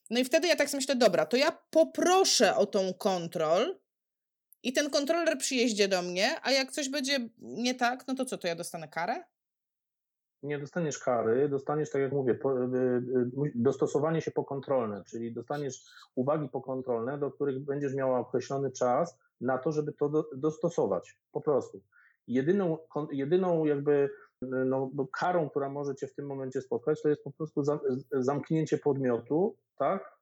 [0.09, 3.79] No i wtedy ja tak sobie myślę, dobra, to ja poproszę o tą kontrol
[4.63, 8.37] i ten kontroler przyjeździe do mnie, a jak coś będzie nie tak, no to co,
[8.37, 9.23] to ja dostanę karę?
[10.43, 12.37] Nie dostaniesz kary, dostaniesz, tak jak mówię, y,
[13.45, 19.57] y, dostosowanie się pokontrolne, czyli dostaniesz uwagi pokontrolne, do których będziesz miała określony czas na
[19.57, 21.81] to, żeby to do, dostosować, po prostu.
[22.27, 22.77] Jedyną,
[23.11, 24.09] jedyną jakby
[24.41, 27.61] no, karą, która może cię w tym momencie spotkać, to jest po prostu
[28.11, 30.17] zamknięcie podmiotu, tak,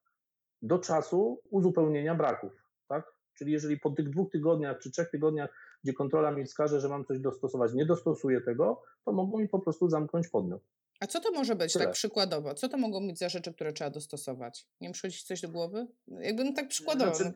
[0.61, 2.51] do czasu uzupełnienia braków,
[2.87, 3.13] tak?
[3.37, 5.49] Czyli jeżeli po tych dwóch tygodniach czy trzech tygodniach
[5.83, 9.59] gdzie kontrola mi wskaże, że mam coś dostosować, nie dostosuję tego, to mogą mi po
[9.59, 10.61] prostu zamknąć podmiot.
[11.01, 11.85] A co to może być, Tyle.
[11.85, 12.53] tak przykładowo?
[12.53, 14.67] Co to mogą być za rzeczy, które trzeba dostosować?
[14.81, 15.87] Nie przychodzi coś do głowy?
[16.07, 17.15] Jakbym tak przykładowo.
[17.15, 17.33] Znaczy,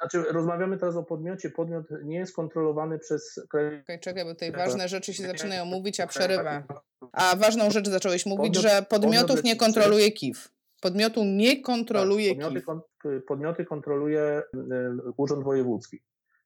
[0.00, 1.50] znaczy, rozmawiamy teraz o podmiocie.
[1.50, 3.80] Podmiot nie jest kontrolowany przez kraj.
[3.80, 6.64] Okay, czekaj, bo tutaj ważne rzeczy się zaczynają mówić, a przerywa.
[7.12, 10.52] A ważną rzecz zacząłeś mówić, podmiot, że podmiotów podmiot nie kontroluje KIF.
[10.80, 12.66] Podmiotu nie kontroluje tak, podmioty,
[13.02, 13.24] KIF.
[13.26, 14.42] Podmioty kontroluje
[15.16, 16.02] Urząd Wojewódzki.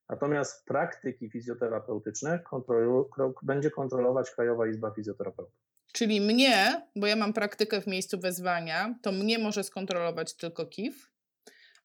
[0.09, 3.11] Natomiast praktyki fizjoterapeutyczne kontrolu,
[3.43, 5.55] będzie kontrolować Krajowa Izba Fizjoterapeutów.
[5.93, 11.11] Czyli mnie, bo ja mam praktykę w miejscu wezwania, to mnie może skontrolować tylko KIF,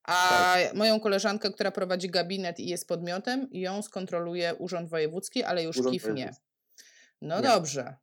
[0.04, 0.74] a tak.
[0.74, 5.94] moją koleżankę, która prowadzi gabinet i jest podmiotem, ją skontroluje Urząd Wojewódzki, ale już Urząd
[5.94, 6.36] KIF nie.
[7.22, 7.44] No nie.
[7.44, 7.96] dobrze.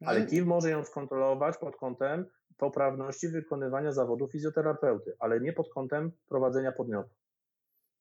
[0.00, 0.10] No.
[0.10, 6.12] Ale KIF może ją skontrolować pod kątem poprawności wykonywania zawodu fizjoterapeuty, ale nie pod kątem
[6.28, 7.14] prowadzenia podmiotu.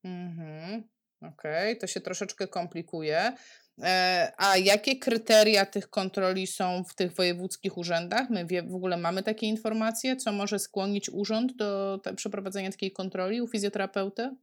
[0.03, 0.83] Mhm.
[1.27, 3.33] Okej, okay, to się troszeczkę komplikuje.
[3.81, 8.29] E, a jakie kryteria tych kontroli są w tych wojewódzkich urzędach?
[8.29, 12.91] My wie, w ogóle mamy takie informacje, co może skłonić urząd do te, przeprowadzenia takiej
[12.91, 14.35] kontroli u fizjoterapeuty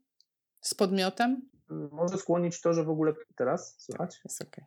[0.60, 1.48] z podmiotem?
[1.92, 4.20] Może skłonić to, że w ogóle teraz słychać?
[4.24, 4.42] Jest.
[4.42, 4.64] Okay.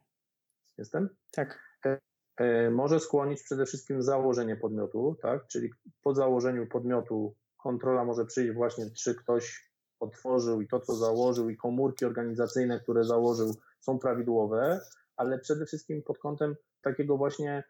[0.77, 1.09] Jestem?
[1.31, 1.59] Tak.
[1.85, 1.99] E,
[2.37, 5.47] e, może skłonić przede wszystkim założenie podmiotu, tak?
[5.47, 5.69] Czyli
[6.01, 9.72] po założeniu podmiotu kontrola może przyjść właśnie, czy ktoś
[10.03, 14.81] otworzył i to, co założył, i komórki organizacyjne, które założył, są prawidłowe,
[15.17, 17.63] ale przede wszystkim pod kątem takiego właśnie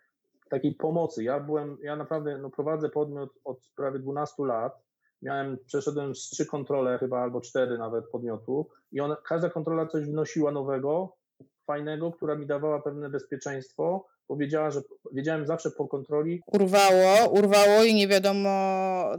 [0.49, 1.23] takiej pomocy.
[1.23, 4.83] Ja byłem, ja naprawdę no, prowadzę podmiot od prawie 12 lat.
[5.21, 10.05] Miałem, przeszedłem z trzy kontrole chyba, albo cztery nawet podmiotu i ona, każda kontrola coś
[10.05, 11.15] wnosiła nowego,
[11.65, 14.81] fajnego, która mi dawała pewne bezpieczeństwo, powiedziała, że
[15.13, 16.41] wiedziałem zawsze po kontroli.
[16.47, 18.49] Urwało, urwało i nie wiadomo,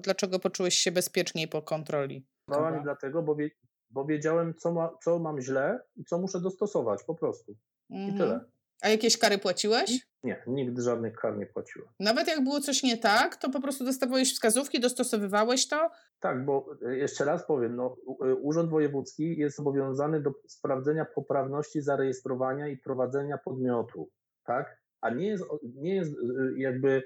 [0.00, 2.27] dlaczego poczułeś się bezpieczniej po kontroli.
[2.48, 3.50] Urwała mi dlatego, bo, wie,
[3.90, 7.57] bo wiedziałem, co, ma, co mam źle i co muszę dostosować po prostu.
[7.90, 8.14] Mhm.
[8.14, 8.40] I tyle.
[8.83, 10.07] A jakieś kary płaciłeś?
[10.22, 11.88] Nie, nigdy żadnych kar nie płaciłem.
[12.00, 15.90] Nawet jak było coś nie tak, to po prostu dostawałeś wskazówki, dostosowywałeś to?
[16.20, 21.80] Tak, bo e, jeszcze raz powiem, no, e, Urząd Wojewódzki jest zobowiązany do sprawdzenia poprawności
[21.83, 24.11] zarejestrowania i prowadzenia podmiotu,
[24.44, 24.80] tak?
[25.00, 27.02] A nie jest, nie jest e, jakby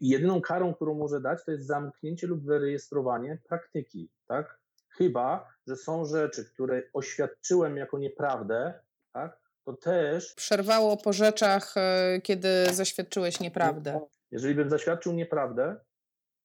[0.00, 4.59] jedyną karą, którą może dać, to jest zamknięcie lub wyrejestrowanie praktyki, tak?
[4.90, 8.80] Chyba, że są rzeczy, które oświadczyłem jako nieprawdę,
[9.12, 9.40] tak?
[9.64, 10.34] to też.
[10.34, 14.00] Przerwało po rzeczach, e, kiedy zaświadczyłeś nieprawdę.
[14.30, 15.76] Jeżeli bym zaświadczył nieprawdę,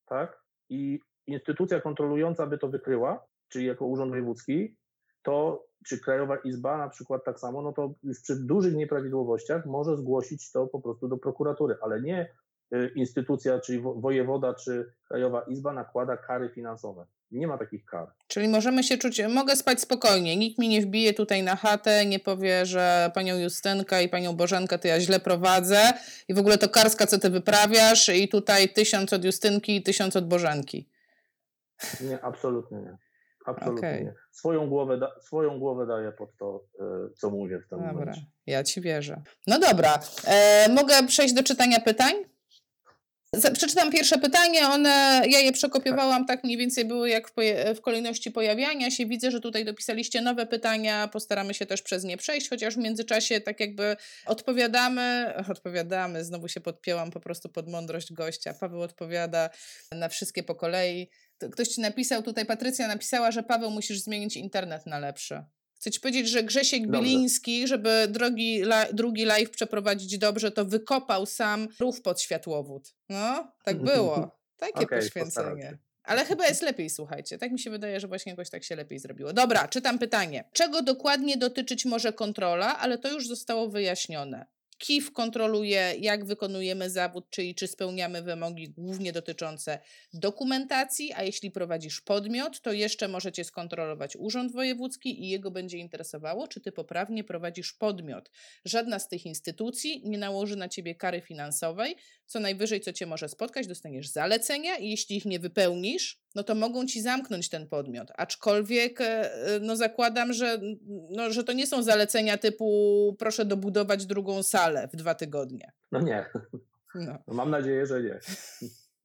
[0.06, 4.78] tak, i instytucja kontrolująca by to wykryła, czyli jako Urząd Wojewódzki,
[5.24, 9.98] to czy Krajowa Izba na przykład tak samo, no to już przy dużych nieprawidłowościach może
[9.98, 12.30] zgłosić to po prostu do prokuratury, ale nie
[12.76, 17.06] y, instytucja, czyli wojewoda czy Krajowa Izba nakłada kary finansowe.
[17.32, 18.08] Nie ma takich kar.
[18.28, 22.20] Czyli możemy się czuć, mogę spać spokojnie, nikt mi nie wbije tutaj na chatę, nie
[22.20, 25.94] powie, że panią Justynkę i panią Bożenkę to ja źle prowadzę
[26.28, 30.16] i w ogóle to karska, co ty wyprawiasz i tutaj tysiąc od Justynki i tysiąc
[30.16, 30.90] od Bożenki.
[32.02, 32.98] Nie, absolutnie nie.
[33.46, 34.04] Absolutnie okay.
[34.04, 34.14] nie.
[34.32, 36.66] Swoją głowę, da, swoją głowę daję pod to,
[37.10, 38.26] y, co mówię w tym dobra, momencie.
[38.46, 39.22] Ja ci wierzę.
[39.48, 42.14] No dobra, e, mogę przejść do czytania pytań?
[43.54, 47.34] Przeczytam pierwsze pytanie, one, ja je przekopiowałam, tak mniej więcej były jak w,
[47.76, 49.06] w, kolejności pojawiania się.
[49.06, 53.42] Widzę, że tutaj dopisaliście nowe pytania, postaramy się też przez nie przejść, chociaż w międzyczasie
[53.42, 58.54] tak jakby odpowiadamy, odpowiadamy, znowu się podpięłam po prostu pod mądrość gościa.
[58.54, 59.50] Paweł odpowiada
[59.92, 61.10] na wszystkie po kolei.
[61.52, 65.44] Ktoś ci napisał, tutaj Patrycja napisała, że Paweł musisz zmienić internet na lepszy.
[65.76, 67.02] Chcę ci powiedzieć, że Grzesiek dobrze.
[67.02, 72.96] Biliński, żeby drogi, la, drugi live przeprowadzić dobrze, to wykopał sam rów pod światłowód.
[73.10, 74.32] No, tak było.
[74.58, 75.78] Takie okay, poświęcenie.
[76.04, 77.38] Ale chyba jest lepiej, słuchajcie.
[77.38, 79.34] Tak mi się wydaje, że właśnie jakoś tak się lepiej zrobiło.
[79.34, 80.50] Dobra, czytam pytanie.
[80.54, 84.46] Czego dokładnie dotyczyć może kontrola, ale to już zostało wyjaśnione.
[84.78, 89.80] KIF kontroluje, jak wykonujemy zawód, czyli czy spełniamy wymogi głównie dotyczące
[90.14, 96.48] dokumentacji, a jeśli prowadzisz podmiot, to jeszcze możecie skontrolować Urząd Wojewódzki i jego będzie interesowało,
[96.48, 98.32] czy ty poprawnie prowadzisz podmiot.
[98.66, 103.30] Żadna z tych instytucji nie nałoży na ciebie kary finansowej, co najwyżej, co cię może
[103.30, 108.12] spotkać, dostaniesz zalecenia i jeśli ich nie wypełnisz, no to mogą ci zamknąć ten podmiot.
[108.18, 109.30] Aczkolwiek e,
[109.62, 110.62] no zakładam, że,
[111.10, 115.72] no, że to nie są zalecenia typu proszę dobudować drugą salę w dwa tygodnie.
[115.92, 116.26] No nie.
[116.96, 117.18] No.
[117.28, 118.20] no mam nadzieję, że nie.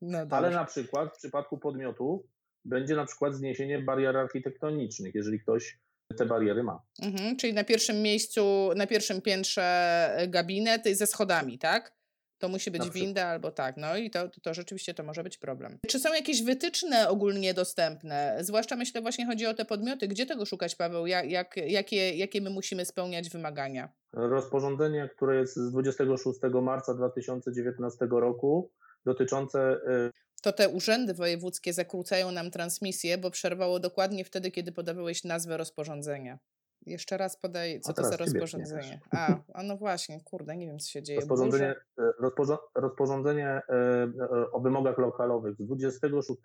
[0.03, 2.27] No Ale na przykład w przypadku podmiotu
[2.64, 5.79] będzie na przykład zniesienie barier architektonicznych, jeżeli ktoś
[6.16, 6.83] te bariery ma.
[7.03, 12.01] Mhm, czyli na pierwszym miejscu, na pierwszym piętrze gabinet ze schodami, tak?
[12.38, 13.77] To musi być winda albo tak.
[13.77, 15.79] No i to, to, to, rzeczywiście to może być problem.
[15.88, 18.37] Czy są jakieś wytyczne ogólnie dostępne?
[18.40, 20.09] Zwłaszcza myślę właśnie chodzi o te podmioty.
[20.09, 21.07] Gdzie tego szukać, Paweł?
[21.07, 23.92] Jak, jak, jakie, jakie my musimy spełniać wymagania?
[24.12, 28.70] Rozporządzenie, które jest z 26 marca 2019 roku
[29.05, 30.11] dotyczące y,
[30.42, 36.38] to te urzędy wojewódzkie zakłócają nam transmisję, bo przerwało dokładnie wtedy, kiedy podawałeś nazwę rozporządzenia.
[36.87, 39.01] Jeszcze raz podaj, co to za rozporządzenie.
[39.11, 41.20] A, a no właśnie, kurde, nie wiem, co się dzieje.
[41.20, 46.40] Rozporządzenie, e, rozporządzenie, rozporządzenie e, o wymogach lokalowych z 26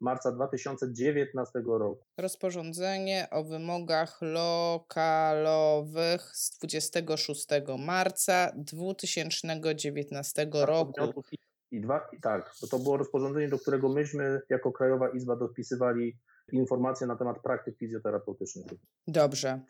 [0.00, 2.04] marca 2019 roku.
[2.16, 7.46] Rozporządzenie o wymogach lokalowych z 26
[7.78, 11.22] marca 2019 roku.
[11.70, 16.16] I dwa, tak, to było rozporządzenie, do którego myśmy jako Krajowa Izba dopisywali
[16.52, 18.66] informacje na temat praktyk fizjoterapeutycznych.
[19.06, 19.60] Dobrze.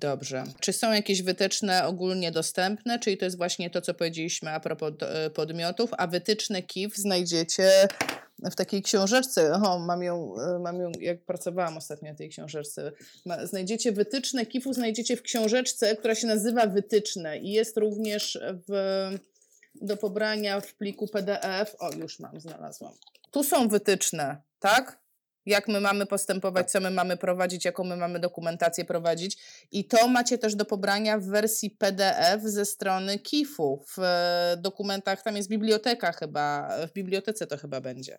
[0.00, 0.44] Dobrze.
[0.60, 2.98] Czy są jakieś wytyczne ogólnie dostępne?
[2.98, 7.88] Czyli to jest właśnie to, co powiedzieliśmy a propos e, podmiotów, a wytyczne KIF znajdziecie
[8.38, 9.52] w takiej książeczce.
[9.52, 12.92] O, mam ją, e, mam ją jak pracowałam ostatnio na tej książeczce.
[13.42, 19.10] Znajdziecie wytyczne KIF-u, znajdziecie w książeczce, która się nazywa Wytyczne i jest również w,
[19.74, 21.76] do pobrania w pliku PDF.
[21.78, 22.92] O, już mam, znalazłam.
[23.30, 25.05] Tu są wytyczne, tak?
[25.46, 29.36] Jak my mamy postępować, co my mamy prowadzić, jaką my mamy dokumentację prowadzić.
[29.70, 33.84] I to macie też do pobrania w wersji PDF ze strony KIF-u.
[33.96, 38.18] W e, dokumentach, tam jest biblioteka chyba, w bibliotece to chyba będzie.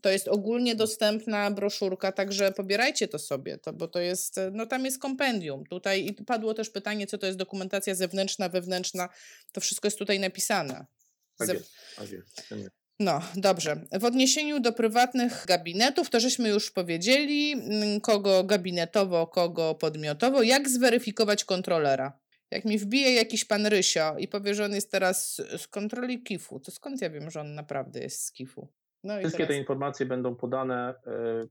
[0.00, 4.84] To jest ogólnie dostępna broszurka, także pobierajcie to sobie, to, bo to jest, no tam
[4.84, 5.64] jest kompendium.
[5.66, 9.08] Tutaj i padło też pytanie, co to jest dokumentacja zewnętrzna, wewnętrzna.
[9.52, 10.86] To wszystko jest tutaj napisane.
[11.38, 11.72] Tak jest,
[12.48, 12.83] tak jest.
[13.00, 13.76] No, dobrze.
[13.92, 20.42] W odniesieniu do prywatnych gabinetów, to żeśmy już powiedzieli, mm, kogo gabinetowo, kogo podmiotowo.
[20.42, 22.18] Jak zweryfikować kontrolera?
[22.50, 26.60] Jak mi wbije jakiś pan Rysio i powie, że on jest teraz z kontroli KIF-u,
[26.60, 28.68] to skąd ja wiem, że on naprawdę jest z KIF-u?
[29.04, 29.48] No Wszystkie teraz...
[29.48, 30.94] te informacje będą podane.
[31.06, 31.48] Yy...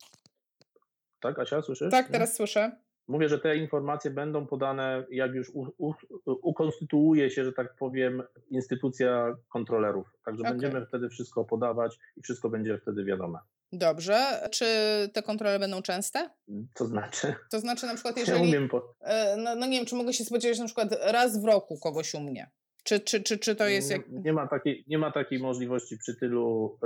[1.19, 1.91] Tak, Asia, słyszysz?
[1.91, 2.35] Tak, teraz Nie?
[2.35, 2.71] słyszę.
[3.07, 5.93] Mówię, że te informacje będą podane, jak już u, u,
[6.25, 10.07] ukonstytuuje się, że tak powiem, instytucja kontrolerów.
[10.25, 10.51] Także okay.
[10.51, 13.39] będziemy wtedy wszystko podawać i wszystko będzie wtedy wiadome.
[13.71, 14.49] Dobrze.
[14.51, 14.65] Czy
[15.13, 16.29] te kontrole będą częste?
[16.73, 17.35] To znaczy?
[17.51, 18.51] To znaczy na przykład, jeżeli...
[18.51, 18.95] Ja umiem po...
[19.01, 22.13] E, no, no nie wiem, czy mogę się spodziewać na przykład raz w roku kogoś
[22.13, 22.49] u mnie.
[22.83, 24.09] Czy, czy, czy, czy to jest jak...
[24.09, 26.77] nie, nie, ma takiej, nie ma takiej możliwości przy tylu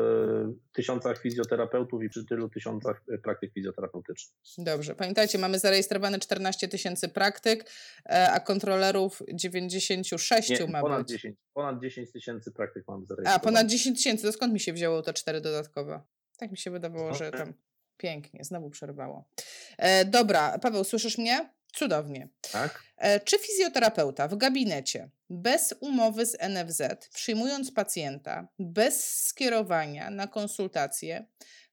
[0.50, 4.36] y, tysiącach fizjoterapeutów i przy tylu tysiącach e, praktyk fizjoterapeutycznych.
[4.58, 4.96] Dobrze.
[4.96, 7.72] Pamiętajcie, mamy zarejestrowane 14 tysięcy praktyk,
[8.06, 11.10] a kontrolerów 96 nie, ma ponad być.
[11.10, 13.36] 10, ponad 10 tysięcy praktyk mamy zarejestrowane.
[13.36, 14.24] A, ponad 10 tysięcy.
[14.24, 16.02] To skąd mi się wzięło te cztery dodatkowe?
[16.38, 17.54] Tak mi się wydawało, że tam
[17.98, 19.30] pięknie, znowu przerwało.
[19.78, 21.57] E, dobra, Paweł, słyszysz mnie?
[21.80, 22.30] Cudownie.
[22.52, 22.84] Tak?
[22.98, 26.82] E, czy fizjoterapeuta w gabinecie bez umowy z NFZ,
[27.14, 31.26] przyjmując pacjenta bez skierowania na konsultację,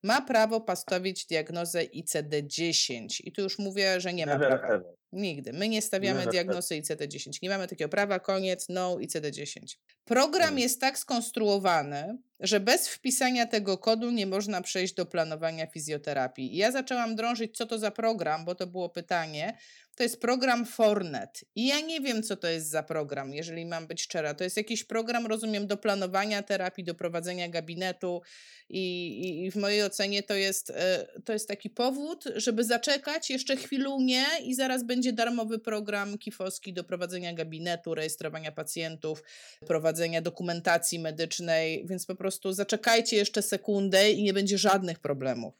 [0.02, 3.06] ma prawo postawić diagnozę ICD-10?
[3.24, 4.74] I tu już mówię, że nie ma Never prawa.
[4.74, 4.94] ever.
[5.12, 5.52] Nigdy.
[5.52, 7.30] My nie stawiamy Never diagnozy ICD-10.
[7.42, 9.60] Nie mamy takiego prawa, koniec, no ICD-10.
[10.04, 10.58] Program Mm.
[10.58, 16.54] jest tak skonstruowany, że bez wpisania tego kodu nie można przejść do planowania fizjoterapii.
[16.54, 19.58] I Ja zaczęłam drążyć, co to za program, bo to było pytanie.
[19.96, 21.44] To jest program Fornet.
[21.54, 24.34] I ja nie wiem, co to jest za program, jeżeli mam być szczera.
[24.34, 28.22] To jest jakiś program, rozumiem, do planowania terapii, do prowadzenia gabinetu.
[28.68, 33.30] I, i, i w mojej ocenie to jest, e, to jest taki powód, żeby zaczekać
[33.30, 39.22] jeszcze chwilunię i zaraz będzie darmowy program kifowski do prowadzenia gabinetu, rejestrowania pacjentów,
[39.66, 45.54] prowadzenia dokumentacji medycznej, więc po prostu zaczekajcie jeszcze sekundę i nie będzie żadnych problemów.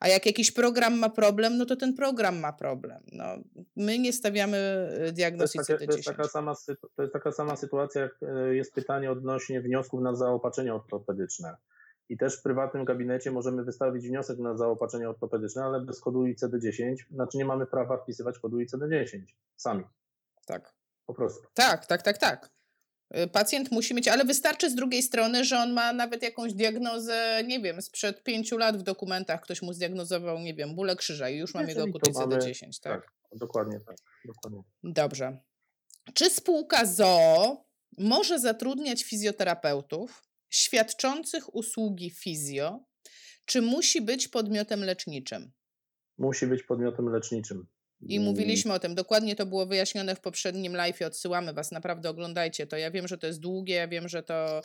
[0.00, 3.02] A jak jakiś program ma problem, no to ten program ma problem.
[3.12, 3.24] No,
[3.76, 6.28] my nie stawiamy e, To jest, diagnozy takie, to, jest taka ICD-10.
[6.28, 6.54] sama,
[6.96, 11.56] to jest taka sama sytuacja, jak e, jest pytanie odnośnie wniosków na zaopatrzenie ortopedyczne.
[12.08, 16.94] I też w prywatnym gabinecie możemy wystawić wniosek na zaopatrzenie ortopedyczne, ale bez kodu ICD-10,
[17.10, 19.20] znaczy nie mamy prawa wpisywać kodu ICD-10
[19.56, 19.84] sami,
[20.46, 20.74] Tak.
[21.06, 21.46] po prostu.
[21.54, 22.50] Tak, tak, tak, tak.
[23.16, 27.42] Y, Pacjent musi mieć, ale wystarczy z drugiej strony, że on ma nawet jakąś diagnozę,
[27.46, 31.36] nie wiem, sprzed pięciu lat w dokumentach ktoś mu zdiagnozował, nie wiem, bóle krzyża i
[31.36, 33.02] już mam jego to mamy- ICD-10, tak?
[33.02, 33.96] Tak, dokładnie tak.
[34.24, 34.62] Dokładnie.
[34.82, 35.38] Dobrze.
[36.14, 37.64] Czy spółka ZOO
[37.98, 42.84] może zatrudniać fizjoterapeutów świadczących usługi fizjo,
[43.44, 45.52] czy musi być podmiotem leczniczym?
[46.18, 47.66] Musi być podmiotem leczniczym.
[48.00, 52.66] I mówiliśmy o tym, dokładnie to było wyjaśnione w poprzednim live, odsyłamy Was, naprawdę oglądajcie
[52.66, 52.76] to.
[52.76, 54.62] Ja wiem, że to jest długie, ja wiem, że to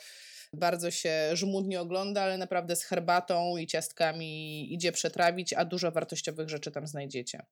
[0.52, 6.48] bardzo się żmudnie ogląda, ale naprawdę z herbatą i ciastkami idzie przetrawić, a dużo wartościowych
[6.48, 7.42] rzeczy tam znajdziecie.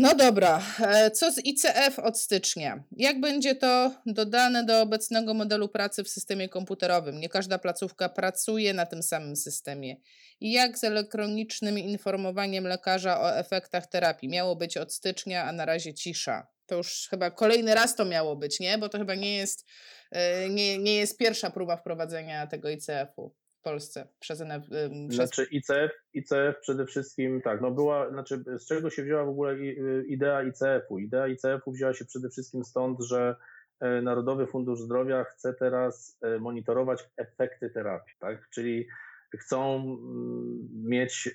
[0.00, 2.84] No dobra, e, co z ICF od stycznia?
[2.96, 7.20] Jak będzie to dodane do obecnego modelu pracy w systemie komputerowym?
[7.20, 9.96] Nie każda placówka pracuje na tym samym systemie.
[10.40, 14.28] I jak z elektronicznym informowaniem lekarza o efektach terapii?
[14.28, 16.46] Miało być od stycznia, a na razie cisza.
[16.66, 18.78] To już chyba kolejny raz to miało być, nie?
[18.78, 19.66] Bo to chyba nie jest,
[20.10, 23.34] e, nie, nie jest pierwsza próba wprowadzenia tego ICF-u
[23.68, 24.42] Polsce przez,
[25.08, 29.28] przez Znaczy ICF, ICF przede wszystkim tak, no była, znaczy z czego się wzięła w
[29.28, 30.98] ogóle y, idea ICF-u?
[30.98, 33.36] Idea ICF-u wzięła się przede wszystkim stąd, że
[33.80, 38.48] e, Narodowy Fundusz Zdrowia chce teraz e, monitorować efekty terapii, tak?
[38.50, 38.86] Czyli
[39.38, 41.32] chcą mm, mieć e,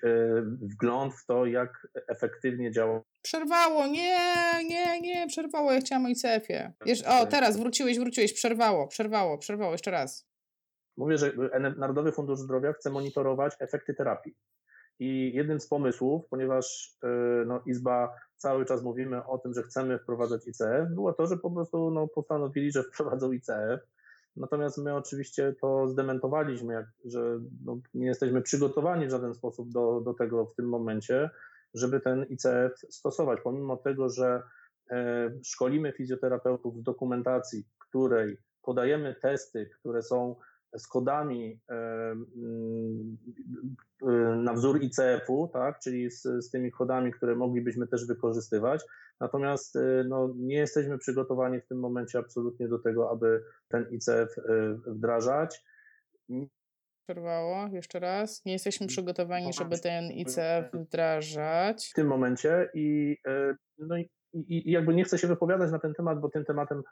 [0.61, 4.19] wgląd w to, jak efektywnie działa Przerwało, nie,
[4.65, 6.73] nie, nie, przerwało, ja chciałam o ICF-ie.
[6.85, 10.32] Jesz- o, teraz wróciłeś, wróciłeś, przerwało, przerwało, przerwało, jeszcze raz.
[10.97, 11.33] Mówię, że
[11.77, 14.35] Narodowy Fundusz Zdrowia chce monitorować efekty terapii.
[14.99, 19.99] I jednym z pomysłów, ponieważ y, no, Izba cały czas mówimy o tym, że chcemy
[19.99, 23.79] wprowadzać ICF, było to, że po prostu no, postanowili, że wprowadzą ICF.
[24.35, 30.13] Natomiast my oczywiście to zdementowaliśmy, że no, nie jesteśmy przygotowani w żaden sposób do, do
[30.13, 31.29] tego w tym momencie,
[31.73, 33.39] żeby ten ICF stosować.
[33.43, 34.43] Pomimo tego, że
[34.91, 40.35] e, szkolimy fizjoterapeutów z dokumentacji, której podajemy testy, które są
[40.77, 41.59] z kodami
[44.35, 48.83] na wzór ICF-u, tak, czyli z, z tymi kodami, które moglibyśmy też wykorzystywać.
[49.19, 54.37] Natomiast e, no, nie jesteśmy przygotowani w tym momencie absolutnie do tego, aby ten ICF
[54.37, 55.63] e, wdrażać.
[57.07, 58.45] Przerwało, jeszcze raz.
[58.45, 61.89] Nie jesteśmy przygotowani, żeby ten ICF wdrażać.
[61.89, 65.93] w tym momencie i, e, no i, i, jakby nie chcę się wypowiadać na ten
[65.93, 66.83] temat, bo tym tematem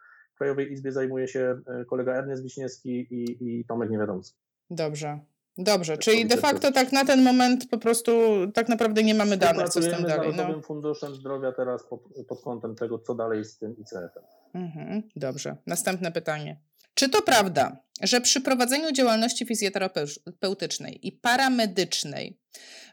[0.42, 4.38] Krajowej Izbie zajmuje się e, kolega Ernest Wiśniewski i, i Tomek Niewiadomski.
[4.70, 5.20] Dobrze.
[5.58, 8.12] Dobrze, czyli de facto to- tak na ten moment po prostu
[8.54, 10.34] tak naprawdę nie mamy danych, co z tym z dalej.
[10.36, 10.62] No.
[10.62, 14.24] Funduszem Zdrowia teraz pod, pod kątem tego, co dalej z tym ICF-em.
[14.54, 15.56] Mhm, dobrze.
[15.68, 16.60] Następne pytanie.
[16.94, 22.38] Czy to prawda, że przy prowadzeniu działalności fizjoterapeutycznej i paramedycznej,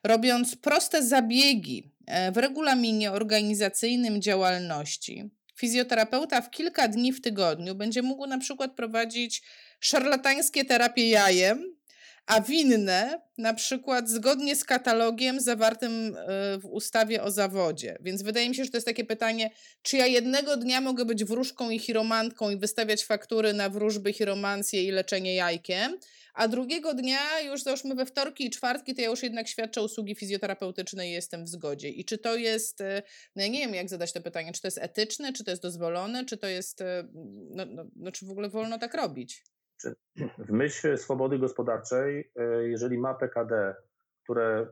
[0.05, 8.03] robiąc proste zabiegi e, w regulaminie organizacyjnym działalności, fizjoterapeuta w kilka dni w tygodniu będzie
[8.03, 9.43] mógł na przykład prowadzić
[9.81, 11.79] szarlatańskie terapie jajem,
[12.27, 17.99] a winne na przykład zgodnie z katalogiem zawartym e, w ustawie o zawodzie.
[18.01, 19.51] Więc wydaje mi się, że to jest takie pytanie,
[19.83, 24.85] czy ja jednego dnia mogę być wróżką i chiromantką i wystawiać faktury na wróżby, chiromancję
[24.85, 25.99] i leczenie jajkiem,
[26.35, 30.15] a drugiego dnia, już załóżmy we wtorki i czwartki, to ja już jednak świadczę usługi
[30.15, 31.89] fizjoterapeutyczne i jestem w zgodzie.
[31.89, 33.03] I czy to jest, e,
[33.37, 35.63] no ja nie wiem jak zadać to pytanie, czy to jest etyczne, czy to jest
[35.63, 37.09] dozwolone, czy to jest, e,
[37.51, 39.45] no, no, no czy w ogóle wolno tak robić?
[40.39, 43.75] W myśl swobody gospodarczej, e, jeżeli ma PKD,
[44.25, 44.67] które,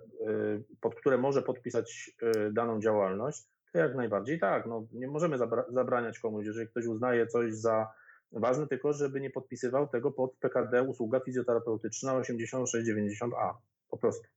[0.81, 2.11] pod które może podpisać
[2.53, 4.67] daną działalność, to Jak najbardziej tak.
[4.67, 7.93] No, nie możemy zabra zabraniać komuś, jeżeli ktoś uznaje coś za
[8.33, 13.55] ważne, tylko żeby nie podpisywał tego pod PKD usługa fizjoterapeutyczna 8690A.
[13.89, 14.29] Po prostu.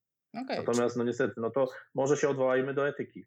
[0.44, 0.58] Okay.
[0.58, 3.26] Natomiast no niestety, no to może się odwołajmy do etyki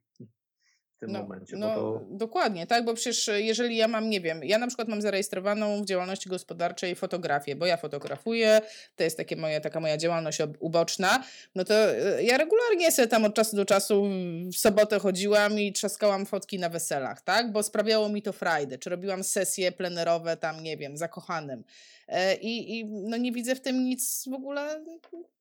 [1.03, 1.57] tym no, momencie.
[1.57, 2.01] No, to...
[2.11, 5.83] Dokładnie, tak, bo przecież e, jeżeli ja mam, nie wiem, ja na przykład mam zarejestrowaną
[5.83, 8.61] w działalności gospodarczej fotografię, bo ja fotografuję,
[8.97, 11.25] to jest takie moje, taka moja działalność uboczna,
[11.55, 14.05] no to e, ja regularnie sobie tam od czasu do czasu
[14.53, 18.91] w sobotę chodziłam i trzaskałam fotki na weselach, tak, bo sprawiało mi to frajdę, czy
[18.91, 21.65] robiłam sesje plenerowe tam, nie wiem, zakochanym.
[22.13, 24.85] E, I, I no nie widzę w tym nic w ogóle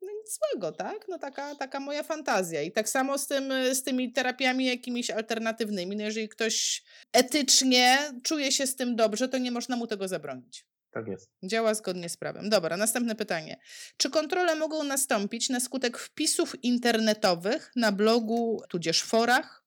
[0.01, 1.05] no nic złego, tak?
[1.09, 2.61] No taka, taka moja fantazja.
[2.61, 5.95] I tak samo z, tym, z tymi terapiami jakimiś alternatywnymi.
[5.95, 10.65] No jeżeli ktoś etycznie czuje się z tym dobrze, to nie można mu tego zabronić.
[10.91, 11.29] Tak jest.
[11.43, 12.49] Działa zgodnie z prawem.
[12.49, 13.57] Dobra, następne pytanie.
[13.97, 19.63] Czy kontrole mogą nastąpić na skutek wpisów internetowych na blogu tudzież forach?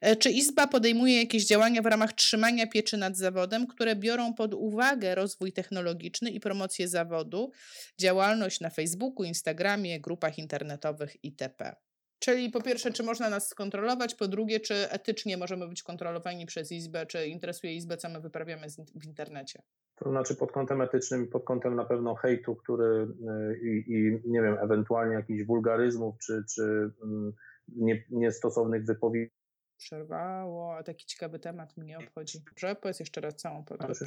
[0.00, 4.54] E, czy Izba podejmuje jakieś działania w ramach trzymania pieczy nad zawodem, które biorą pod
[4.54, 7.52] uwagę rozwój technologiczny i promocję zawodu,
[8.00, 11.76] działalność na Facebooku, Instagramie, grupach internetowych itp.?
[12.18, 16.72] Czyli po pierwsze, czy można nas skontrolować, po drugie, czy etycznie możemy być kontrolowani przez
[16.72, 19.62] Izbę, czy interesuje Izbę, co my wyprawiamy w internecie?
[19.96, 24.42] To znaczy pod kątem etycznym, pod kątem na pewno hejtu, który y, i, i nie
[24.42, 27.32] wiem, ewentualnie jakichś wulgaryzmów, czy, czy mm,
[27.68, 29.32] nie, niestosownych wypowiedzi.
[29.76, 32.38] Przerwało, a taki ciekawy temat mnie obchodzi.
[32.48, 33.98] Dobrze, powiedz jeszcze raz całą podróż.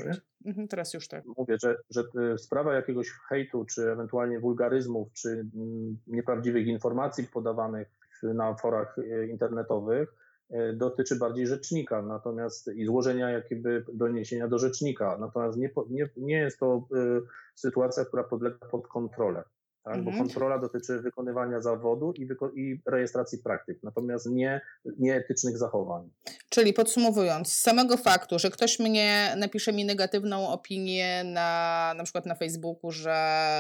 [0.45, 1.24] Mhm, teraz już tak.
[1.38, 2.03] Mówię, że, że
[2.34, 9.28] y, sprawa jakiegoś hejtu, czy ewentualnie wulgaryzmów, czy mm, nieprawdziwych informacji podawanych na forach y,
[9.28, 10.15] internetowych,
[10.51, 15.17] E, dotyczy bardziej rzecznika, natomiast i złożenia jakiego doniesienia do rzecznika.
[15.19, 17.22] Natomiast nie, nie, nie jest to y,
[17.55, 19.43] sytuacja, która podlega pod kontrolę.
[19.84, 19.95] Tak?
[19.95, 20.17] Mhm.
[20.17, 24.61] Bo kontrola dotyczy wykonywania zawodu i, wyko i rejestracji praktyk, natomiast nie,
[24.99, 26.09] nie etycznych zachowań.
[26.49, 32.25] Czyli podsumowując, z samego faktu, że ktoś mnie napisze mi negatywną opinię na, na przykład
[32.25, 33.15] na Facebooku, że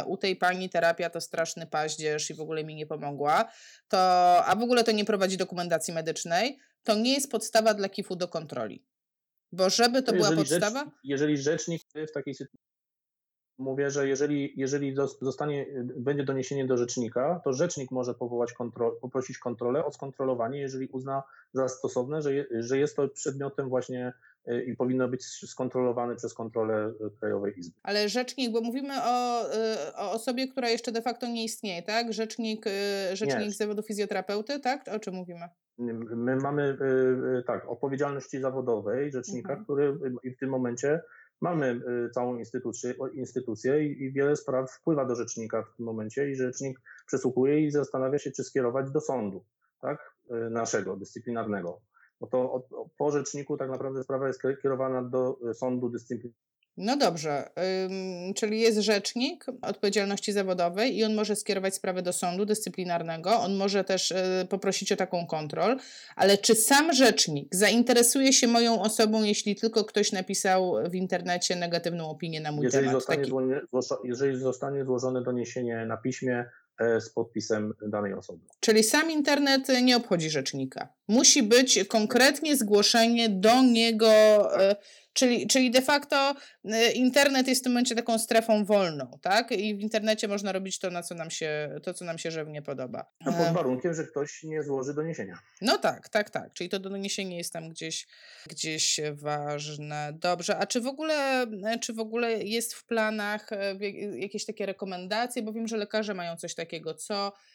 [0.07, 3.51] u tej pani terapia to straszny paździerz i w ogóle mi nie pomogła,
[3.87, 3.97] to,
[4.45, 8.27] a w ogóle to nie prowadzi dokumentacji medycznej, to nie jest podstawa dla KIF-u do
[8.27, 8.85] kontroli.
[9.51, 10.79] Bo żeby to była podstawa.
[10.79, 12.70] Rzecz, jeżeli rzecznik w takiej sytuacji
[13.61, 19.37] mówię, że jeżeli, jeżeli zostanie, będzie doniesienie do rzecznika, to rzecznik może powołać kontrol, poprosić
[19.37, 24.13] kontrolę o skontrolowanie, jeżeli uzna za stosowne, że, je, że jest to przedmiotem właśnie
[24.47, 27.75] y, i powinno być skontrolowane przez kontrolę y, Krajowej Izby.
[27.83, 32.13] Ale rzecznik, bo mówimy o, y, o osobie, która jeszcze de facto nie istnieje, tak?
[32.13, 32.65] Rzecznik,
[33.13, 34.87] rzecznik zawodu fizjoterapeuty, tak?
[34.87, 35.49] O czym mówimy?
[36.15, 36.77] My mamy
[37.47, 39.63] tak, odpowiedzialności zawodowej rzecznika, mhm.
[39.63, 39.93] który
[40.35, 41.01] w tym momencie
[41.41, 46.35] mamy y, całą instytucję, instytucję i wiele spraw wpływa do rzecznika w tym momencie i
[46.35, 49.45] rzecznik przesłuchuje i zastanawia się, czy skierować do sądu,
[49.81, 51.81] tak, y, naszego, dyscyplinarnego.
[52.19, 52.67] Bo to
[52.97, 57.49] po rzeczniku tak naprawdę sprawa jest kierowana do y, sądu dyscyplinarnego no dobrze,
[58.35, 63.83] czyli jest rzecznik odpowiedzialności zawodowej i on może skierować sprawę do sądu dyscyplinarnego, on może
[63.83, 64.15] też y,
[64.49, 65.77] poprosić o taką kontrolę,
[66.15, 72.09] ale czy sam rzecznik zainteresuje się moją osobą, jeśli tylko ktoś napisał w internecie negatywną
[72.09, 73.01] opinię na mój jeżeli temat?
[73.01, 74.07] Zostanie taki...
[74.07, 76.45] jeżeli zostanie złożone doniesienie na piśmie,
[76.79, 78.39] e, z podpisem danej osoby.
[78.59, 80.87] Czyli sam internet nie obchodzi rzecznika.
[81.07, 84.09] Musi być konkretnie zgłoszenie do niego
[84.61, 84.75] e,
[85.13, 86.35] Czyli, czyli de facto
[86.65, 89.51] y, internet jest w tym momencie taką strefą wolną, tak?
[89.51, 92.61] I w internecie można robić to, na co nam się, to, co nam się żywnie
[92.61, 93.05] podoba.
[93.25, 95.39] No pod warunkiem, że ktoś nie złoży doniesienia.
[95.61, 96.53] No tak, tak, tak.
[96.53, 98.07] Czyli to doniesienie jest tam gdzieś,
[98.49, 100.13] gdzieś ważne.
[100.13, 101.45] Dobrze, a czy w ogóle,
[101.81, 103.75] czy w ogóle jest w planach e,
[104.17, 105.43] jakieś takie rekomendacje?
[105.43, 107.50] Bo wiem, że lekarze mają coś takiego, co E,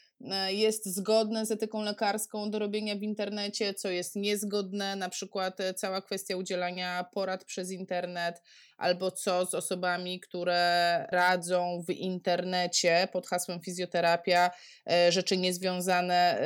[0.49, 5.75] jest zgodne z etyką lekarską do robienia w internecie, co jest niezgodne, na przykład e,
[5.75, 8.43] cała kwestia udzielania porad przez internet,
[8.77, 14.51] albo co z osobami, które radzą w internecie pod hasłem fizjoterapia,
[14.91, 16.41] e, rzeczy niezwiązane,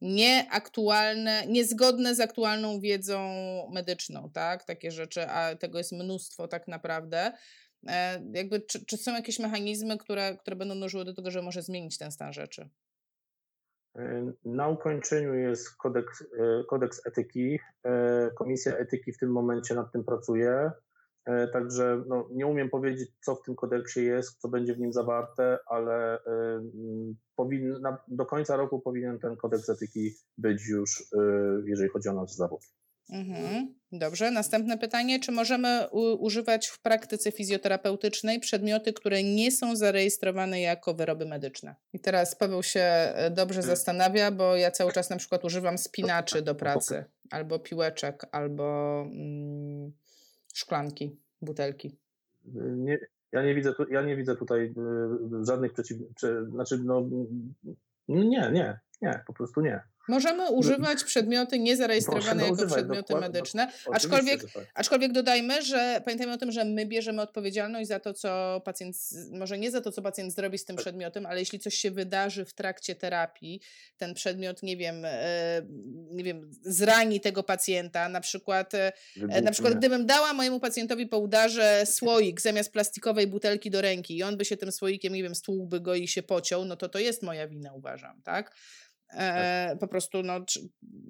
[0.00, 3.18] nieaktualne, niezgodne z aktualną wiedzą
[3.72, 4.64] medyczną, tak?
[4.64, 7.32] Takie rzeczy, a tego jest mnóstwo tak naprawdę.
[8.34, 11.98] Jakby, czy, czy są jakieś mechanizmy, które, które będą dążyły do tego, że może zmienić
[11.98, 12.68] ten stan rzeczy?
[14.44, 17.58] Na ukończeniu jest kodeks, e, kodeks etyki.
[17.84, 20.70] E, Komisja etyki w tym momencie nad tym pracuje.
[21.52, 25.58] Także no, nie umiem powiedzieć, co w tym kodeksie jest, co będzie w nim zawarte,
[25.66, 26.18] ale
[28.08, 31.04] do końca roku powinien ten kodeks etyki być już,
[31.64, 32.60] jeżeli chodzi o nasz zawód.
[33.12, 33.74] Mhm.
[33.92, 34.30] Dobrze.
[34.30, 35.20] Następne pytanie.
[35.20, 35.88] Czy możemy
[36.18, 41.74] używać w praktyce fizjoterapeutycznej przedmioty, które nie są zarejestrowane jako wyroby medyczne?
[41.92, 43.76] I teraz Paweł się e, dobrze Hmm.
[43.76, 49.92] zastanawia, bo ja cały czas na przykład używam spinaczy do pracy, albo piłeczek, albo mm,
[50.54, 51.96] szklanki, butelki.
[52.54, 52.98] Nie,
[53.32, 54.74] ja, nie widzę tu, ja nie widzę tutaj
[55.40, 55.98] y, żadnych przeciw...
[56.16, 57.54] Czy, znaczy, no, mm,
[58.08, 59.80] nie, nie, nie, po prostu nie.
[60.08, 64.66] Możemy używać przedmioty niezarejestrowane jako używać, przedmioty dokładnie, medyczne, aczkolwiek tak.
[64.74, 68.96] Aczkolwiek dodajmy, że pamiętajmy o tym, że my bierzemy odpowiedzialność za to, co pacjent,
[69.30, 70.84] może nie za to, co pacjent zrobi z tym Tak.
[70.84, 73.60] przedmiotem, ale jeśli coś się wydarzy w trakcie terapii,
[73.96, 75.62] ten przedmiot, nie wiem, e,
[76.10, 78.92] nie wiem, zrani tego pacjenta, na przykład, e,
[79.42, 84.22] na przykład gdybym dała mojemu pacjentowi po udarze słoik zamiast plastikowej butelki do ręki i
[84.22, 86.98] on by się tym słoikiem, nie wiem, stłukłby go i się pociął, no to to
[86.98, 88.54] jest moja wina, uważam, tak?
[89.14, 90.40] E, po prostu, no,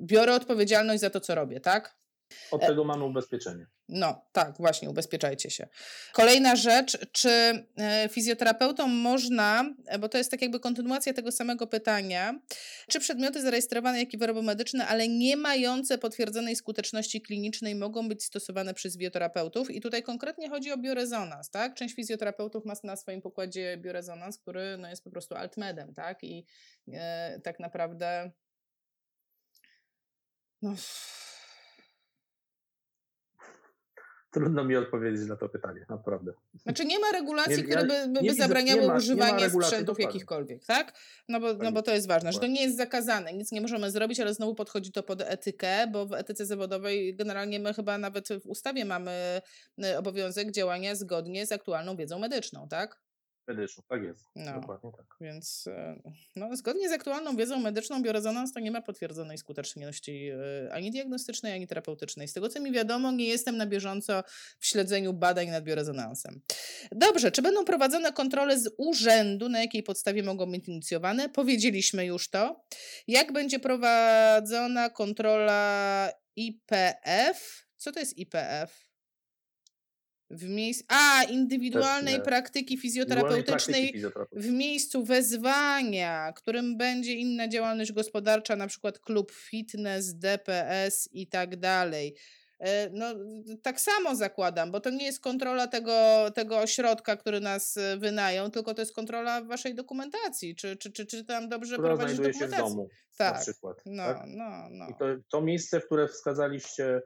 [0.05, 2.02] biorę odpowiedzialność za to, co robię, tak?
[2.51, 3.67] Od tego mamy ubezpieczenie.
[3.89, 5.69] No, tak, właśnie, ubezpieczajcie się.
[6.13, 11.67] Kolejna rzecz, czy e, fizjoterapeutom można, e, bo to jest tak jakby kontynuacja tego samego
[11.67, 12.41] pytania,
[12.89, 18.75] czy przedmioty zarejestrowane jako wyroby medyczne, ale nie mające potwierdzonej skuteczności klinicznej mogą być stosowane
[18.75, 19.71] przez bioterapeutów?
[19.71, 21.75] I tutaj konkretnie chodzi o biorezonans, tak?
[21.75, 26.25] Część fizjoterapeutów ma na swoim pokładzie biorezonans, który no, jest po prostu altmedem, tak?
[26.25, 26.47] I
[26.93, 28.31] e, tak naprawdę
[30.63, 30.75] no,
[34.33, 36.33] Trudno mi odpowiedzieć na to pytanie, naprawdę.
[36.63, 40.99] Znaczy nie ma regulacji, Nie- które by, by, nie zabraniały ma- używania sprzętów jakichkolwiek, tak?
[41.29, 43.91] No bo, no bo to jest ważne, że to nie jest zakazane, nic nie możemy
[43.91, 48.29] zrobić, ale znowu podchodzi to pod etykę, bo w etyce zawodowej generalnie my chyba nawet
[48.29, 49.41] w ustawie mamy
[49.85, 53.01] y, obowiązek działania zgodnie z aktualną wiedzą medyczną, tak?
[53.49, 54.25] Medyczną, tak jest.
[54.37, 54.61] No.
[54.61, 55.07] Dokładnie tak.
[55.21, 56.03] Więc e,
[56.37, 61.53] no, zgodnie z aktualną wiedzą medyczną biorezonans to nie ma potwierdzonej skuteczności e, ani diagnostycznej,
[61.53, 62.29] ani terapeutycznej.
[62.29, 64.23] Z tego co mi wiadomo, nie jestem na bieżąco
[64.59, 66.41] w śledzeniu badań nad biorezonansem.
[66.93, 71.29] Dobrze, czy będą prowadzone kontrole z urzędu, na jakiej podstawie mogą być inicjowane?
[71.29, 72.65] Powiedzieliśmy już to.
[73.09, 77.67] Jak będzie prowadzona kontrola IPF?
[77.77, 78.92] Co to jest IPF?
[80.33, 80.85] W miejscu.
[80.89, 88.99] A, indywidualnej praktyki fizjoterapeutycznej praktyki w miejscu wezwania, którym będzie inna działalność gospodarcza, na przykład
[88.99, 92.15] klub fitness, DPS i tak dalej.
[92.59, 93.07] E, No,
[93.63, 98.51] tak samo zakładam, bo to nie jest kontrola tego, tego ośrodka, który nas e, wynają,
[98.51, 100.57] tylko to jest kontrola waszej dokumentacji.
[100.57, 102.77] Czy, czy, czy, czy tam dobrze która prowadzisz znajduje się w dokumentację?
[102.77, 103.43] domu na Tak.
[103.43, 103.83] przykład.
[103.87, 104.23] No, tak?
[104.27, 104.89] no, no.
[104.89, 107.03] I to, to miejsce, w które wskazaliście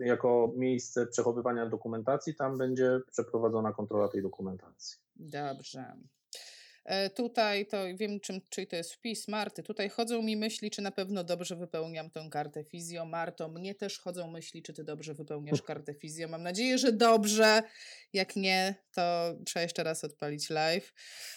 [0.00, 4.96] jako miejsce przechowywania dokumentacji, tam będzie przeprowadzona kontrola tej dokumentacji.
[5.16, 5.92] Dobrze.
[6.84, 9.62] E, Tutaj to wiem, czym, czyj to jest wpis Marty.
[9.62, 13.04] Tutaj chodzą mi myśli, czy na pewno dobrze wypełniam tę kartę fizjo.
[13.04, 16.28] Marto, mnie też chodzą myśli, czy ty dobrze wypełniasz kartę fizjo.
[16.28, 17.62] Mam nadzieję, że dobrze.
[18.12, 20.92] Jak nie, to trzeba jeszcze raz odpalić live.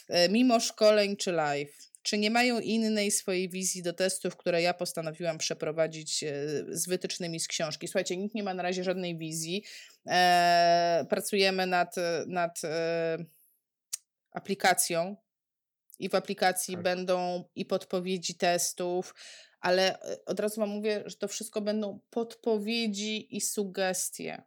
[0.10, 1.93] E, Mimo szkoleń czy live?
[2.04, 6.34] Czy nie mają innej swojej wizji do testów, które ja postanowiłam przeprowadzić e,
[6.70, 7.88] z wytycznymi z książki?
[7.88, 9.64] Słuchajcie, nikt nie ma na razie żadnej wizji.
[10.08, 11.96] E, pracujemy nad,
[12.28, 13.18] nad e,
[14.32, 15.16] aplikacją
[16.00, 16.84] i w aplikacji Tak.
[16.84, 19.16] będą i podpowiedzi testów,
[19.60, 24.44] ale od razu Wam mówię, że to wszystko będą podpowiedzi i sugestie.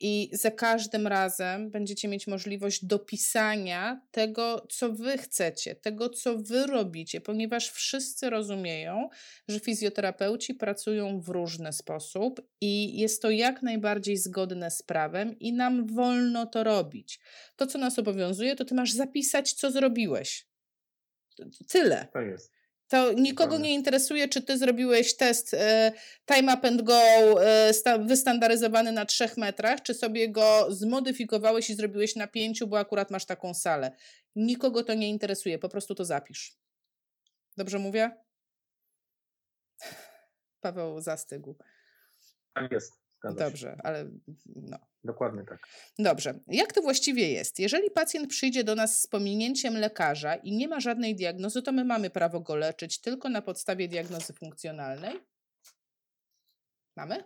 [0.00, 6.66] I za każdym razem będziecie mieć możliwość dopisania tego, co Wy chcecie, tego, co Wy
[6.66, 9.08] robicie, ponieważ wszyscy rozumieją,
[9.48, 15.52] że fizjoterapeuci pracują w różny sposób i jest to jak najbardziej zgodne z prawem i
[15.52, 17.20] nam wolno to robić.
[17.56, 20.48] To, co nas obowiązuje, to Ty masz zapisać, co zrobiłeś.
[21.68, 22.06] Tyle.
[22.12, 22.52] Tak jest.
[22.88, 25.92] To nikogo nie interesuje, czy ty zrobiłeś test e,
[26.26, 27.00] time up and go
[27.46, 32.78] e, sta, wystandaryzowany na trzech metrach, czy sobie go zmodyfikowałeś i zrobiłeś na pięciu, bo
[32.78, 33.96] akurat masz taką salę.
[34.36, 36.56] Nikogo to nie interesuje, po prostu to zapisz.
[37.56, 38.10] Dobrze mówię?
[40.60, 41.56] Paweł zastygł.
[42.54, 43.07] Tak jest.
[43.18, 43.44] Zgadza się.
[43.44, 44.10] Dobrze, ale
[44.56, 44.78] no.
[45.04, 45.58] Dokładnie tak.
[45.98, 46.40] Dobrze.
[46.46, 47.58] Jak to właściwie jest?
[47.58, 51.84] Jeżeli pacjent przyjdzie do nas z pominięciem lekarza i nie ma żadnej diagnozy, to my
[51.84, 55.20] mamy prawo go leczyć tylko na podstawie diagnozy funkcjonalnej?
[56.96, 57.24] Mamy?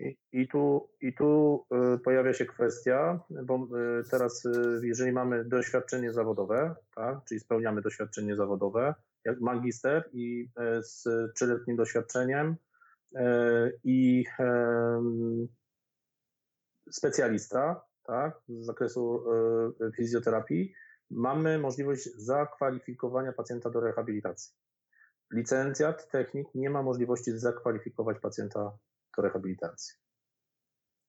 [0.00, 1.60] I, i tu, i tu
[1.94, 3.68] y, pojawia się kwestia, bo
[4.00, 8.94] y, teraz, y, jeżeli mamy doświadczenie zawodowe, tak, czyli spełniamy doświadczenie zawodowe,
[9.24, 10.48] jak magister i
[10.78, 11.04] y, z
[11.34, 12.56] trzyletnim doświadczeniem
[13.84, 15.48] i em,
[16.90, 19.24] specjalista tak, z zakresu
[19.88, 20.72] y, fizjoterapii,
[21.10, 24.54] mamy możliwość zakwalifikowania pacjenta do rehabilitacji.
[25.32, 28.78] Licencjat, technik nie ma możliwości zakwalifikować pacjenta
[29.16, 29.94] do rehabilitacji.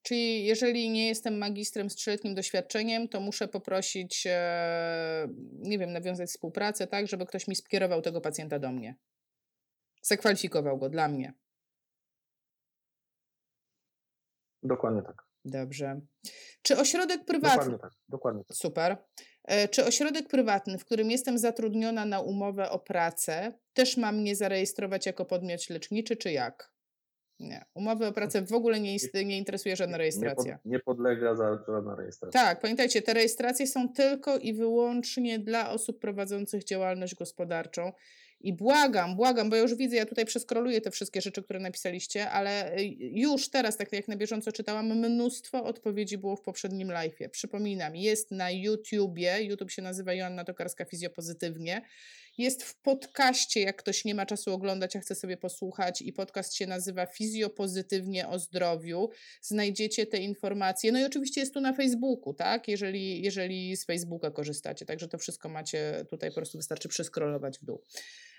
[0.02, 5.28] Czyli jeżeli nie jestem magistrem z trzyletnim doświadczeniem, to muszę poprosić, e,
[5.60, 8.96] nie wiem, nawiązać współpracę, tak, żeby ktoś mi skierował tego pacjenta do mnie.
[10.02, 11.34] Zakwalifikował go dla mnie.
[14.64, 15.16] Dokładnie tak.
[15.46, 16.02] Dobrze.
[16.62, 17.58] Czy ośrodek prywatny.
[17.58, 17.92] Dokładnie tak.
[18.10, 18.58] Dokładnie tak.
[18.58, 18.98] Super.
[19.44, 24.36] E, czy ośrodek prywatny, w którym jestem zatrudniona na umowę o pracę, też ma mnie
[24.36, 26.72] zarejestrować jako podmiot leczniczy, czy jak?
[27.40, 27.66] Nie.
[27.74, 30.52] Umowy o pracę w ogóle nie, ist- nie interesuje żadna rejestracja.
[30.52, 32.42] Nie, pod, nie podlega za żadna rejestracja.
[32.42, 37.92] Tak, pamiętajcie, te rejestracje są tylko i wyłącznie dla osób prowadzących działalność gospodarczą.
[38.40, 42.30] I błagam, błagam, bo ja już widzę, ja tutaj przeskroluję te wszystkie rzeczy, które napisaliście,
[42.30, 47.30] ale y, już teraz, tak jak na bieżąco czytałam, mnóstwo odpowiedzi było w poprzednim live'ie.
[47.30, 51.82] Przypominam, jest na YouTubie, YouTube się nazywa Joanna Tokarska Fizjopozytywnie.
[52.38, 56.56] Jest w podcaście, jak ktoś nie ma czasu oglądać, a chce sobie posłuchać, i podcast
[56.56, 59.10] się nazywa Fizjopozytywnie o zdrowiu.
[59.42, 60.92] Znajdziecie te informacje.
[60.92, 62.68] No i oczywiście jest tu na Facebooku, tak?
[62.68, 64.86] Jeżeli, jeżeli z Facebooka korzystacie.
[64.86, 67.84] Także to wszystko macie tutaj, po prostu wystarczy przeskrolować w dół.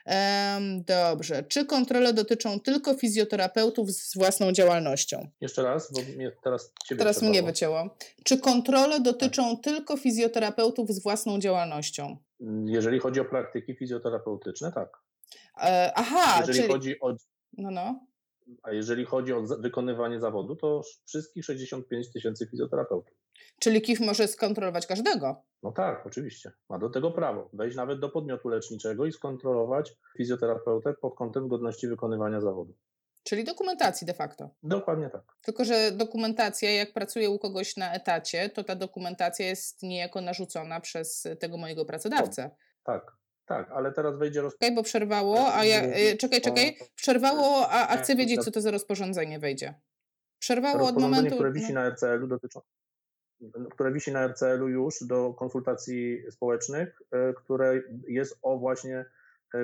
[0.06, 1.42] Um, dobrze.
[1.42, 5.28] Czy kontrole dotyczą tylko fizjoterapeutów z własną działalnością?
[5.40, 7.30] Jeszcze raz, bo mnie teraz ciebie Teraz przerwało.
[7.30, 7.96] mnie wycięło.
[8.24, 12.16] Czy kontrole dotyczą tylko fizjoterapeutów z własną działalnością?
[12.64, 14.88] Jeżeli chodzi o praktyki fizjoterapeutyczne, tak.
[15.62, 16.72] E, aha, Jeżeli czyli...
[16.72, 17.14] chodzi o,
[17.58, 18.06] No, no.
[18.62, 23.14] a jeżeli chodzi o wykonywanie zawodu, to wszystkich 65 tysięcy fizjoterapeutów.
[23.60, 25.42] Czyli KIF może skontrolować każdego.
[25.62, 26.52] No tak, oczywiście.
[26.68, 27.50] Ma do tego prawo.
[27.52, 32.74] Wejść nawet do podmiotu leczniczego i skontrolować fizjoterapeutę pod kątem godności wykonywania zawodu.
[33.28, 34.50] Czyli dokumentacji de facto.
[34.62, 35.22] Dokładnie tak.
[35.42, 40.80] Tylko, że dokumentacja, jak pracuję u kogoś na etacie, to ta dokumentacja jest niejako narzucona
[40.80, 42.50] przez tego mojego pracodawcę.
[42.82, 43.12] Tak,
[43.46, 44.52] tak, ale teraz wejdzie roz...
[44.52, 45.82] Czekaj, bo przerwało, a ja.
[45.82, 46.78] e, Czekaj, czekaj.
[46.94, 48.44] Przerwało, a, a chcę Tak, wiedzieć, tak.
[48.44, 49.74] co to za rozporządzenie wejdzie.
[50.38, 51.36] Przerwało od rozporządzenie, momentu.
[51.36, 51.80] które wisi no.
[51.80, 52.60] na RCL-u dotyczą
[53.70, 59.04] które wisi na RCL-u już do konsultacji społecznych, e, które jest o właśnie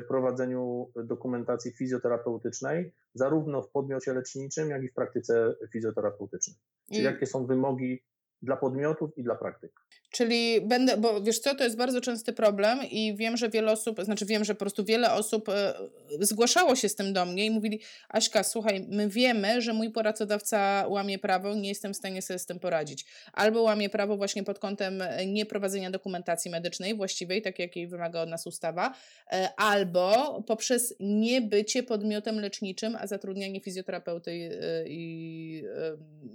[0.08, 6.56] prowadzeniu dokumentacji fizjoterapeutycznej, zarówno w podmiocie leczniczym, jak i w praktyce fizjoterapeutycznej.
[6.88, 8.04] Czyli I- jakie są wymogi
[8.42, 9.72] dla podmiotów i dla praktyk.
[10.14, 14.04] Czyli będę, bo wiesz co, to jest bardzo częsty problem i wiem, że wiele osób,
[14.04, 15.74] znaczy wiem, że po prostu wiele osób e,
[16.20, 20.84] zgłaszało się z tym do mnie i mówili, Aśka, słuchaj, my wiemy, że mój pracodawca
[20.88, 23.04] łamie prawo, nie jestem w stanie sobie z tym poradzić.
[23.32, 28.22] Albo łamie prawo właśnie pod kątem e, nieprowadzenia dokumentacji medycznej właściwej, tak jak jej wymaga
[28.22, 28.94] od nas ustawa,
[29.32, 35.64] e, albo poprzez niebycie podmiotem leczniczym, a zatrudnianie fizjoterapeuty i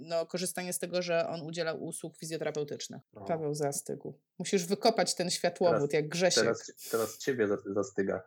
[0.00, 3.02] no, korzystanie z tego, że on udziela usług fizjoterapeutycznych.
[3.14, 3.24] No.
[3.24, 4.18] Paweł zastygł.
[4.38, 6.44] Musisz wykopać ten światłowód Teraz- jak Grzesiek.
[6.44, 8.22] Teraz, teraz ciebie za- zastyga.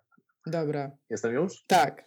[0.46, 0.92] Dobra.
[1.10, 1.66] Jestem już?
[1.68, 2.04] Tak.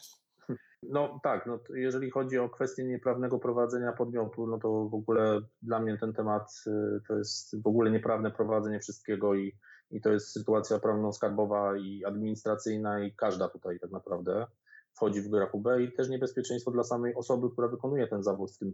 [0.83, 5.81] No tak, no, jeżeli chodzi o kwestię nieprawnego prowadzenia podmiotu, no to w ogóle dla
[5.81, 9.59] mnie ten temat y, to jest w ogóle nieprawne prowadzenie wszystkiego i,
[9.91, 14.47] i to jest sytuacja prawno-skarbowa i administracyjna i każda tutaj tak naprawdę
[14.95, 18.73] wchodzi w rachubę i też niebezpieczeństwo dla samej osoby, która wykonuje ten zawód w, tym,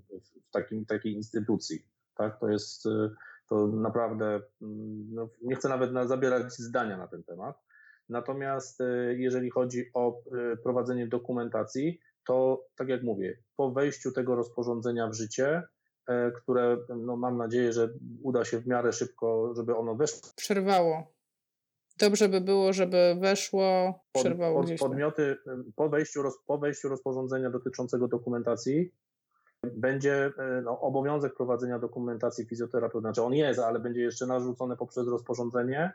[0.49, 1.87] w takim, takiej instytucji.
[2.17, 3.11] Tak, to jest y,
[3.49, 7.57] to naprawdę, mm, no, nie chcę nawet na, zabierać zdania na ten temat.
[8.09, 10.21] Natomiast y, jeżeli chodzi o
[10.53, 15.63] y, prowadzenie dokumentacji, to tak jak mówię, po wejściu tego rozporządzenia w życie,
[16.09, 17.89] e, które no, mam nadzieję, że
[18.23, 21.13] uda się w miarę szybko, żeby ono weszło Przerwało.
[21.99, 23.95] Dobrze by było, żeby weszło.
[24.13, 24.89] pod, Przerwało pod gdzieś tam.
[24.89, 25.37] podmioty, y,
[25.77, 28.93] po wejściu, roz, po wejściu rozporządzenia dotyczącego dokumentacji,
[29.63, 35.09] będzie y, no, obowiązek prowadzenia dokumentacji fizjoterapeuty, znaczy on jest, ale będzie jeszcze narzucony poprzez
[35.09, 35.93] rozporządzenie.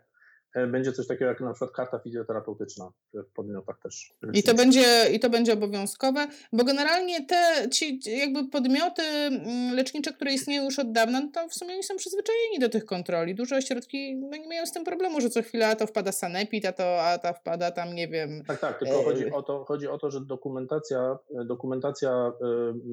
[0.55, 4.13] E, Będzie coś takiego jak na przykład karta fizjoterapeutyczna w podmiotach też.
[4.33, 10.13] I to, będzie, I to będzie obowiązkowe, bo generalnie te ci jakby podmioty mm, lecznicze,
[10.13, 13.35] które istnieją już od dawna, no to w sumie oni są przyzwyczajeni do tych kontroli.
[13.35, 16.71] Duże ośrodki no, nie mają z tym problemu, że co chwila to wpada sanepid, a
[16.71, 19.87] to a ta wpada tam, nie wiem, Tak, tak, tylko E, chodzi o to, chodzi
[19.87, 22.31] o to że dokumentacja, dokumentacja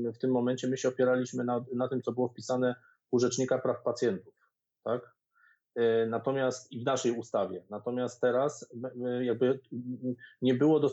[0.09, 2.75] y, w tym momencie my się opieraliśmy na, na tym, co było wpisane
[3.11, 4.35] u Rzecznika Praw Pacjentów,
[4.85, 5.15] tak?
[5.79, 7.63] Y, Natomiast i w naszej ustawie.
[7.71, 8.69] Natomiast teraz
[9.21, 9.61] jakby
[10.43, 10.91] nie było do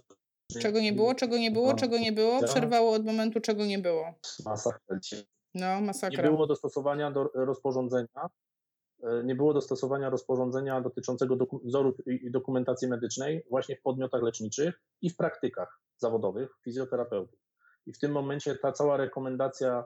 [0.61, 2.49] czego nie było, czego nie było, czego nie było, Tak.
[2.49, 4.05] przerwało od momentu, czego nie było.
[4.45, 4.99] Masakra.
[5.55, 6.23] No, Nie masakra.
[6.23, 8.07] było dostosowania do rozporządzenia.
[9.03, 15.09] y, Nie było dostosowania rozporządzenia dotyczącego wzorów i dokumentacji medycznej właśnie w podmiotach leczniczych i
[15.09, 17.39] w praktykach zawodowych fizjoterapeutów.
[17.87, 19.83] I w tym momencie ta cała rekomendacja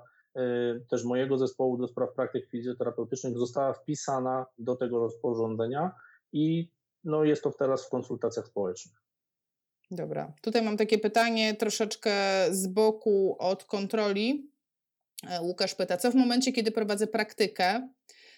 [0.90, 5.92] też mojego zespołu do spraw praktyk fizjoterapeutycznych została wpisana do tego rozporządzenia
[6.32, 6.72] i
[7.04, 8.96] no, jest to teraz w konsultacjach społecznych.
[9.92, 10.34] Dobra.
[10.42, 12.14] Tutaj mam takie pytanie troszeczkę
[12.52, 14.52] z boku od kontroli.
[15.30, 17.90] E, Łukasz pyta, co w momencie, kiedy prowadzę praktykę,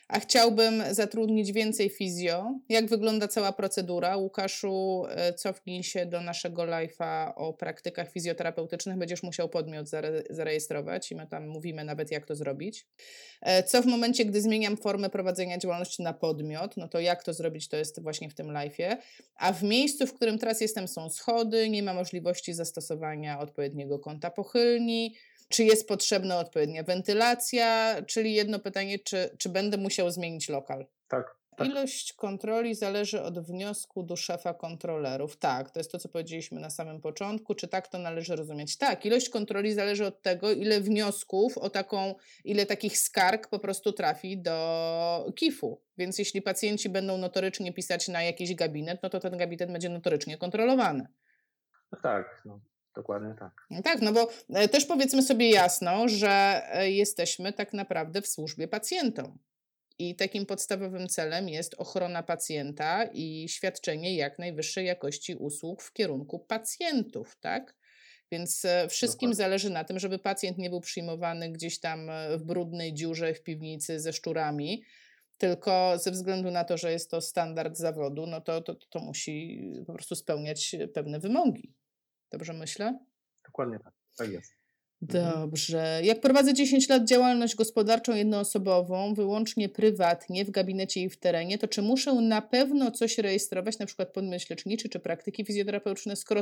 [0.08, 2.60] a chciałbym zatrudnić więcej fizjo.
[2.70, 4.18] Jak wygląda cała procedura?
[4.18, 8.98] Łukaszu, e, cofnij się do naszego live'a o praktykach fizjoterapeutycznych.
[8.98, 12.88] Będziesz musiał podmiot zare zarejestrować i my tam mówimy nawet, jak to zrobić.
[13.42, 16.78] E, co w momencie, gdy zmieniam formę prowadzenia działalności na podmiot?
[16.78, 18.98] No to jak to zrobić, to jest właśnie w tym live'ie.
[19.36, 24.32] A w miejscu, w którym teraz jestem, są schody, nie ma możliwości zastosowania odpowiedniego kąta
[24.32, 25.16] pochylni,
[25.48, 30.86] czy jest potrzebna odpowiednia wentylacja, czyli jedno pytanie, czy, czy będę musiał zmienić lokal?
[31.08, 31.38] Tak.
[31.58, 31.68] Tak.
[31.68, 35.38] Ilość kontroli zależy od wniosku do szefa kontrolerów.
[35.38, 37.56] Tak, to jest to, co powiedzieliśmy na samym początku.
[37.56, 38.78] Czy tak to należy rozumieć?
[38.78, 43.94] Tak, ilość kontroli zależy od tego, ile wniosków o taką, ile takich skarg po prostu
[43.94, 45.82] trafi do KIF-u.
[45.98, 50.38] Więc jeśli pacjenci będą notorycznie pisać na jakiś gabinet, no to ten gabinet będzie notorycznie
[50.38, 51.08] kontrolowany.
[51.92, 52.60] No tak, no.
[52.98, 53.52] Dokładnie tak.
[53.70, 58.28] No tak, no bo e, też powiedzmy sobie jasno, że e, jesteśmy tak naprawdę w
[58.28, 59.38] służbie pacjentom.
[60.00, 66.40] I takim podstawowym celem jest ochrona pacjenta i świadczenie jak najwyższej jakości usług w kierunku
[66.40, 67.76] pacjentów, tak?
[68.32, 69.36] Więc wszystkim Dokładnie.
[69.36, 74.00] zależy na tym, żeby pacjent nie był przyjmowany gdzieś tam w brudnej dziurze w piwnicy
[74.00, 74.84] ze szczurami,
[75.38, 79.62] tylko ze względu na to, że jest to standard zawodu, no to, to, to musi
[79.88, 81.74] po prostu spełniać pewne wymogi.
[82.32, 83.00] Dobrze myślę?
[83.46, 83.94] Dokładnie tak.
[84.18, 84.58] Tak jest.
[85.02, 85.34] Mhm.
[85.34, 86.02] Dobrze.
[86.04, 91.68] Jak prowadzę 10 lat działalność gospodarczą jednoosobową, wyłącznie prywatnie, w gabinecie i w terenie, to
[91.68, 96.42] czy muszę na pewno coś rejestrować, na przykład podmiot leczniczy czy praktyki fizjoterapeutyczne, skoro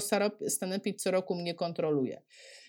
[0.49, 2.21] Sanepid co roku mnie kontroluje?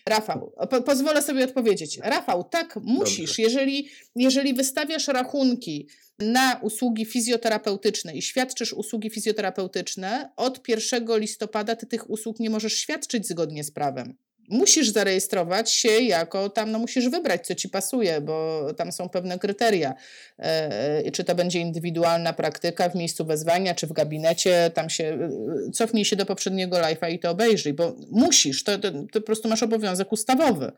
[0.09, 1.99] Rafał, po, pozwolę sobie odpowiedzieć.
[2.03, 3.39] Rafał, tak, musisz.
[3.39, 5.87] Jeżeli, jeżeli wystawiasz rachunki
[6.19, 12.73] na usługi fizjoterapeutyczne i świadczysz usługi fizjoterapeutyczne, od 1 listopada ty tych usług nie możesz
[12.73, 14.17] świadczyć zgodnie z prawem
[14.47, 19.39] musisz zarejestrować się jako tam, no musisz wybrać, co ci pasuje, bo tam są pewne
[19.39, 19.93] kryteria.
[20.39, 25.03] E, czy to będzie indywidualna praktyka w miejscu wezwania, czy w gabinecie, tam się,
[25.67, 29.21] e, cofnij się do poprzedniego live'a i to obejrzyj, bo musisz, to, to, to po
[29.21, 30.71] prostu masz obowiązek ustawowy.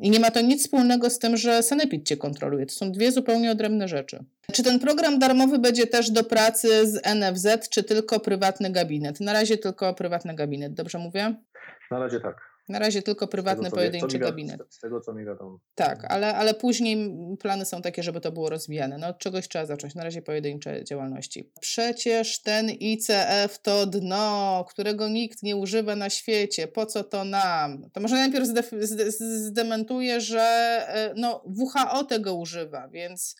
[0.00, 2.66] I nie ma to nic wspólnego z tym, że Sanepid cię kontroluje.
[2.66, 4.24] To są dwie zupełnie odrębne rzeczy.
[4.52, 9.20] Czy ten program darmowy będzie też do pracy z NFZ, czy tylko prywatny gabinet?
[9.20, 11.34] Na razie tylko prywatny gabinet, dobrze mówię?
[11.90, 12.47] Na razie tak.
[12.68, 14.60] Na razie tylko prywatny, tego, pojedynczy gabinet.
[14.70, 15.60] Z tego, co mi wiadomo.
[15.74, 18.98] Tak, ale, ale później plany są takie, żeby to było rozwijane.
[18.98, 19.94] No od czegoś trzeba zacząć.
[19.94, 21.52] Na razie pojedyncze działalności.
[21.60, 26.68] Przecież ten ICF to dno, którego nikt nie używa na świecie.
[26.68, 27.90] Po co to nam?
[27.92, 28.46] To może najpierw
[29.18, 30.40] zdementuję, że
[30.88, 33.36] e, no, WHO tego używa, więc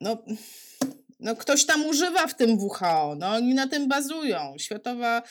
[0.00, 0.24] no
[1.22, 4.54] no, ktoś tam używa w tym WHO, no, oni na tym bazują.
[4.58, 5.22] Światowa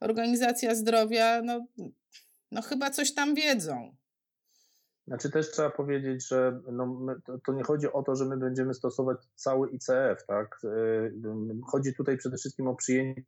[0.00, 1.66] Organizacja Zdrowia, no,
[2.50, 3.96] no chyba coś tam wiedzą.
[5.06, 8.36] Znaczy też trzeba powiedzieć, że no my, to, to, nie chodzi o to, że my
[8.36, 10.60] będziemy stosować cały ICF, tak?
[10.64, 11.12] Y,
[11.66, 13.22] chodzi tutaj przede wszystkim o przyjęcie.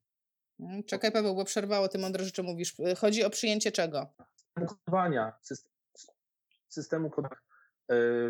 [0.60, 2.76] Mm, czekaj Paweł, bo przerwało, ty mądre rzeczy mówisz.
[2.98, 4.06] Chodzi o przyjęcie czego?
[4.54, 5.32] Systemu kodowania,
[6.68, 7.45] systemu kodowania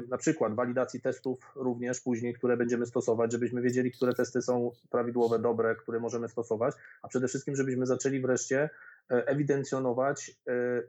[0.08, 5.38] na przykład walidacji testów również później, które będziemy stosować, żebyśmy wiedzieli, które testy są prawidłowe,
[5.38, 8.70] dobre, które możemy stosować, a przede wszystkim, żebyśmy zaczęli wreszcie
[9.10, 10.82] e, ewidencjonować e,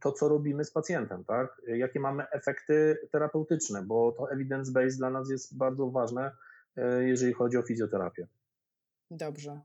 [0.00, 1.62] to, co robimy z pacjentem, tak?
[1.66, 6.30] Jakie mamy efekty terapeutyczne, bo to evidence base dla nas jest bardzo ważne,
[7.00, 8.26] jeżeli chodzi o fizjoterapię.
[9.10, 9.60] Dobrze.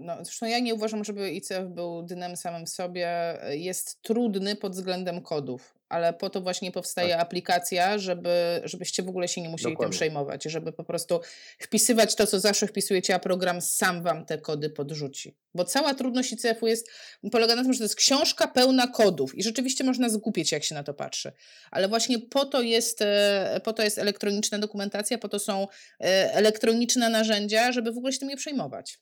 [0.00, 3.38] No, zresztą ja nie uważam, żeby ICF był dnem samym w sobie.
[3.50, 7.20] Jest trudny pod względem kodów ale po to właśnie powstaje tak.
[7.20, 9.92] aplikacja, żeby, żebyście w ogóle się nie musieli Dokładnie.
[9.92, 11.20] tym przejmować, żeby po prostu
[11.58, 15.36] wpisywać to, co zawsze wpisujecie, a program sam wam te kody podrzuci.
[15.54, 16.90] Bo cała trudność ICF-u jest,
[17.32, 20.74] polega na tym, że to jest książka pełna kodów i rzeczywiście można zgłupieć, jak się
[20.74, 21.32] na to patrzy.
[21.70, 25.66] Ale właśnie po to jest, e, po to jest elektroniczna dokumentacja, po to są
[26.00, 28.98] e, elektroniczne narzędzia, żeby w ogóle się tym nie przejmować.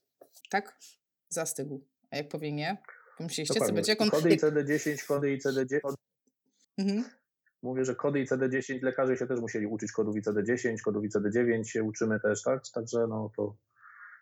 [0.50, 0.78] Tak?
[1.28, 1.84] Zastygł.
[2.10, 2.76] A jak powie nie?
[3.18, 3.96] Pomyśleliście, co będzie?
[3.96, 5.94] Kody ICD-10, kody ICD-10,
[6.78, 7.04] Mhm.
[7.62, 12.20] Mówię, że kody ICD-10, lekarze się też musieli uczyć kodów ICD-10, kodów ICD-9 się uczymy
[12.20, 12.62] też, tak?
[12.74, 13.56] Także no to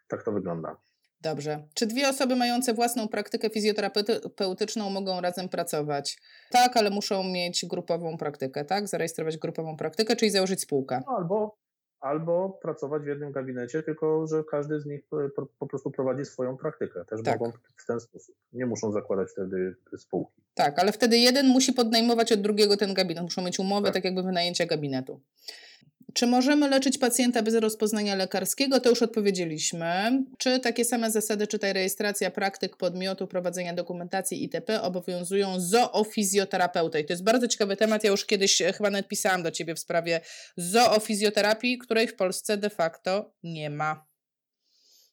[0.08, 0.76] tak to wygląda.
[1.20, 1.68] Dobrze.
[1.74, 6.18] Czy dwie osoby mające własną praktykę fizjoterapeutyczną mogą razem pracować?
[6.50, 8.88] Tak, ale muszą mieć grupową praktykę, tak?
[8.88, 11.00] Zarejestrować grupową praktykę, czyli założyć spółkę.
[11.06, 11.56] No, albo
[12.04, 15.00] albo pracować w jednym gabinecie, tylko że każdy z nich
[15.58, 17.04] po prostu prowadzi swoją praktykę.
[17.04, 17.40] Też tak.
[17.40, 18.34] mogą w ten sposób.
[18.52, 20.42] Nie muszą zakładać wtedy spółki.
[20.54, 23.22] Tak, ale wtedy jeden musi podnajmować od drugiego ten gabinet.
[23.22, 25.20] Muszą mieć umowę, tak, tak jakby wynajęcia gabinetu.
[26.14, 28.80] Czy możemy leczyć pacjenta bez rozpoznania lekarskiego?
[28.80, 30.22] To już odpowiedzieliśmy.
[30.38, 34.82] Czy takie same zasady, czytaj rejestracja praktyk podmiotu, prowadzenia dokumentacji itp.
[34.82, 37.00] obowiązują zoofizjoterapeutę?
[37.00, 38.04] I to jest bardzo ciekawy temat.
[38.04, 40.20] Ja już kiedyś e, chyba nawet pisałam do Ciebie w sprawie
[40.56, 44.06] zoofizjoterapii, której w Polsce de facto nie ma.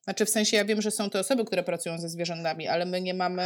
[0.03, 3.01] Znaczy w sensie ja wiem, że są to osoby, które pracują ze zwierzętami, ale my
[3.01, 3.43] nie mamy,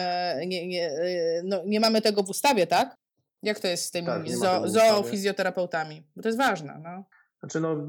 [0.48, 2.96] nie, nie, e, no, nie mamy tego w ustawie, tak?
[3.44, 6.04] Jak to jest z tymi tak, zo, zoofizjoterapeutami?
[6.16, 6.80] Bo to jest ważne.
[6.84, 7.15] No.
[7.40, 7.88] Znaczy, no,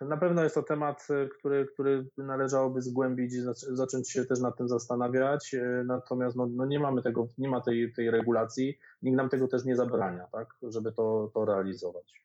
[0.00, 3.32] na pewno jest to temat, e, który, który należałoby zgłębić,
[3.72, 5.54] zacząć się też nad tym zastanawiać.
[5.54, 9.48] E, natomiast no, no nie mamy tego, nie ma tej, tej regulacji, nikt nam tego
[9.48, 12.24] też nie zabrania, tak, żeby to, to realizować.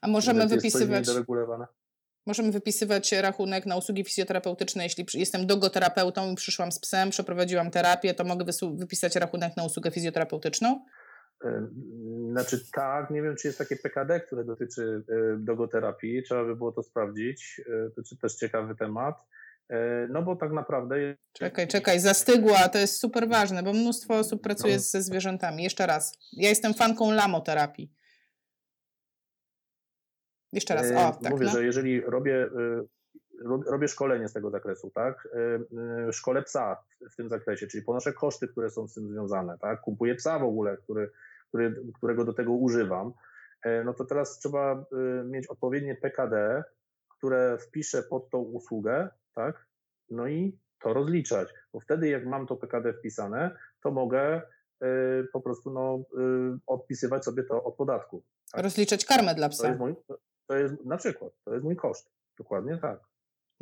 [0.00, 1.06] A możemy wypisywać.
[2.26, 4.82] Możemy wypisywać rachunek na usługi fizjoterapeutyczne.
[4.82, 9.90] Jeśli jestem dogoterapeutą i przyszłam z psem, przeprowadziłam terapię, to mogę wypisać rachunek na usługę
[9.90, 10.84] fizjoterapeutyczną?
[12.30, 15.02] Znaczy tak, nie wiem, czy jest takie PKD, które dotyczy
[15.38, 19.26] dogoterapii, trzeba by było to sprawdzić, e, to też ciekawy temat.
[19.68, 20.96] E, no bo tak naprawdę.
[21.32, 24.80] Czekaj, czekaj, zastygła, to jest super ważne, bo mnóstwo osób pracuje no.
[24.80, 25.62] ze zwierzętami.
[25.62, 27.92] Jeszcze raz, ja jestem fanką lamoterapii.
[30.52, 31.32] Jeszcze raz, o, tak.
[31.32, 31.52] Mówię, no.
[31.52, 32.48] że jeżeli robię,
[33.66, 35.28] robię szkolenie z tego zakresu, tak,
[36.12, 40.14] szkole psa w tym zakresie, czyli ponoszę koszty, które są z tym związane, tak, kupuję
[40.14, 41.10] psa w ogóle, który
[41.52, 43.12] który, którego do tego używam,
[43.62, 46.64] e, no to teraz trzeba e, mieć odpowiednie PKD,
[47.08, 49.66] które wpiszę pod tą usługę, tak?
[50.10, 54.42] No i to rozliczać, bo wtedy jak mam to PKD wpisane, to mogę
[54.80, 54.88] e,
[55.32, 56.04] po prostu no,
[56.66, 58.22] odpisywać sobie to od podatku.
[58.52, 58.62] Tak?
[58.62, 59.62] Rozliczać karmę dla psa.
[59.62, 59.94] To jest, mój,
[60.46, 62.10] to jest na przykład, to jest mój koszt.
[62.38, 63.00] Dokładnie tak.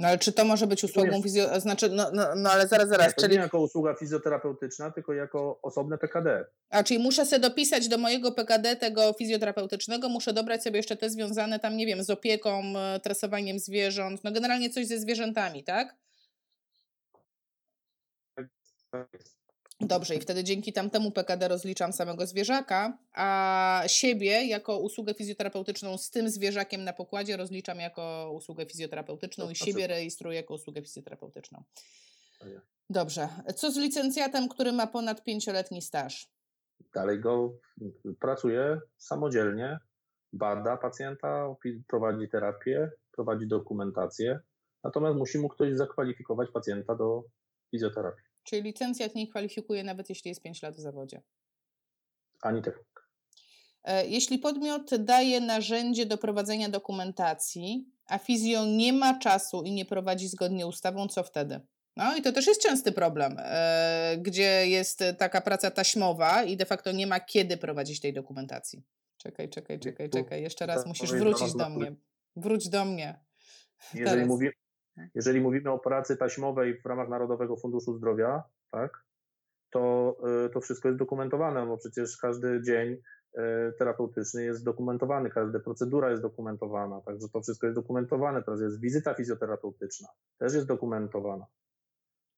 [0.00, 1.60] No ale czy to może być usługą fizjoterapeutyczną?
[1.60, 3.06] Znaczy, no, no, no, ale zaraz, zaraz.
[3.06, 3.34] Nie, to czyli...
[3.34, 6.44] nie jako usługa fizjoterapeutyczna, tylko jako osobne PKD.
[6.70, 11.10] A czyli muszę sobie dopisać do mojego PKD tego fizjoterapeutycznego, muszę dobrać sobie jeszcze te
[11.10, 15.96] związane tam, nie wiem, z opieką, e, tresowaniem zwierząt, no generalnie coś ze zwierzętami, tak?
[18.90, 19.39] Tak
[19.80, 26.10] Dobrze, i wtedy dzięki tamtemu PKD rozliczam samego zwierzaka, a siebie jako usługę fizjoterapeutyczną z
[26.10, 31.64] tym zwierzakiem na pokładzie rozliczam jako usługę fizjoterapeutyczną i siebie rejestruję jako usługę fizjoterapeutyczną.
[32.90, 33.28] Dobrze.
[33.56, 36.30] Co z licencjatem, który ma ponad pięcioletni staż?
[36.94, 37.52] Dalej go
[38.20, 39.78] pracuje samodzielnie,
[40.32, 41.54] bada pacjenta,
[41.86, 44.40] prowadzi terapię, prowadzi dokumentację,
[44.84, 47.22] natomiast musi mu ktoś zakwalifikować pacjenta do
[47.70, 48.29] fizjoterapii.
[48.42, 51.22] Czyli licencjat nie kwalifikuje nawet jeśli jest 5 lat w zawodzie.
[52.42, 52.74] Ani tak.
[54.06, 60.28] Jeśli podmiot daje narzędzie do prowadzenia dokumentacji, a fizjo nie ma czasu i nie prowadzi
[60.28, 61.60] zgodnie ustawą, co wtedy?
[61.96, 66.66] No i to też jest częsty problem, e, gdzie jest taka praca taśmowa i de
[66.66, 68.82] facto nie ma kiedy prowadzić tej dokumentacji.
[69.16, 70.42] Czekaj, czekaj, czekaj, czekaj.
[70.42, 71.94] Jeszcze raz musisz wrócić do mnie.
[72.36, 73.20] Wróć do mnie.
[73.94, 74.48] Jeżeli, mówi,
[75.14, 79.04] jeżeli mówimy o pracy taśmowej w ramach Narodowego Funduszu Zdrowia, tak,
[79.70, 80.16] to,
[80.46, 82.98] y, to wszystko jest dokumentowane, bo przecież każdy dzień y,
[83.78, 88.42] terapeutyczny jest dokumentowany, każda procedura jest dokumentowana, także to wszystko jest dokumentowane.
[88.42, 91.46] Teraz jest wizyta fizjoterapeutyczna, też jest dokumentowana.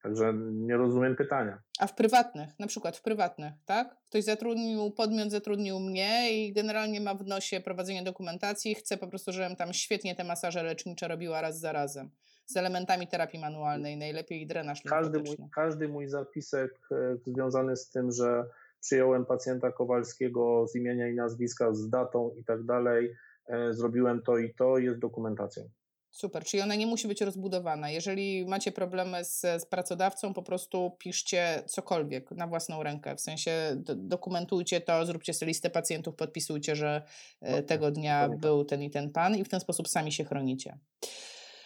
[0.03, 1.63] Także nie rozumiem pytania.
[1.79, 3.97] A w prywatnych, na przykład w prywatnych, tak?
[4.09, 9.33] Ktoś zatrudnił, podmiot zatrudnił mnie i generalnie ma w nosie prowadzenie dokumentacji, chce po prostu,
[9.33, 12.11] żebym tam świetnie te masaże lecznicze robiła raz za razem
[12.47, 18.13] z elementami terapii manualnej, najlepiej drenaż każdy mój, każdy mój zapisek e, związany z tym,
[18.13, 18.45] że
[18.81, 23.15] przyjąłem pacjenta Kowalskiego z imienia i nazwiska, z datą i tak dalej,
[23.47, 25.69] e, zrobiłem to i to, jest dokumentacją.
[26.13, 27.91] Super, czyli ona nie musi być rozbudowana.
[27.91, 33.17] Jeżeli macie problemy z, z, pracodawcą, po prostu piszcie cokolwiek na własną rękę.
[33.17, 37.03] W sensie do, dokumentujcie to, zróbcie sobie listę pacjentów, podpisujcie, że
[37.41, 40.79] e, tego dnia był ten i ten pan i w ten sposób sami się chronicie.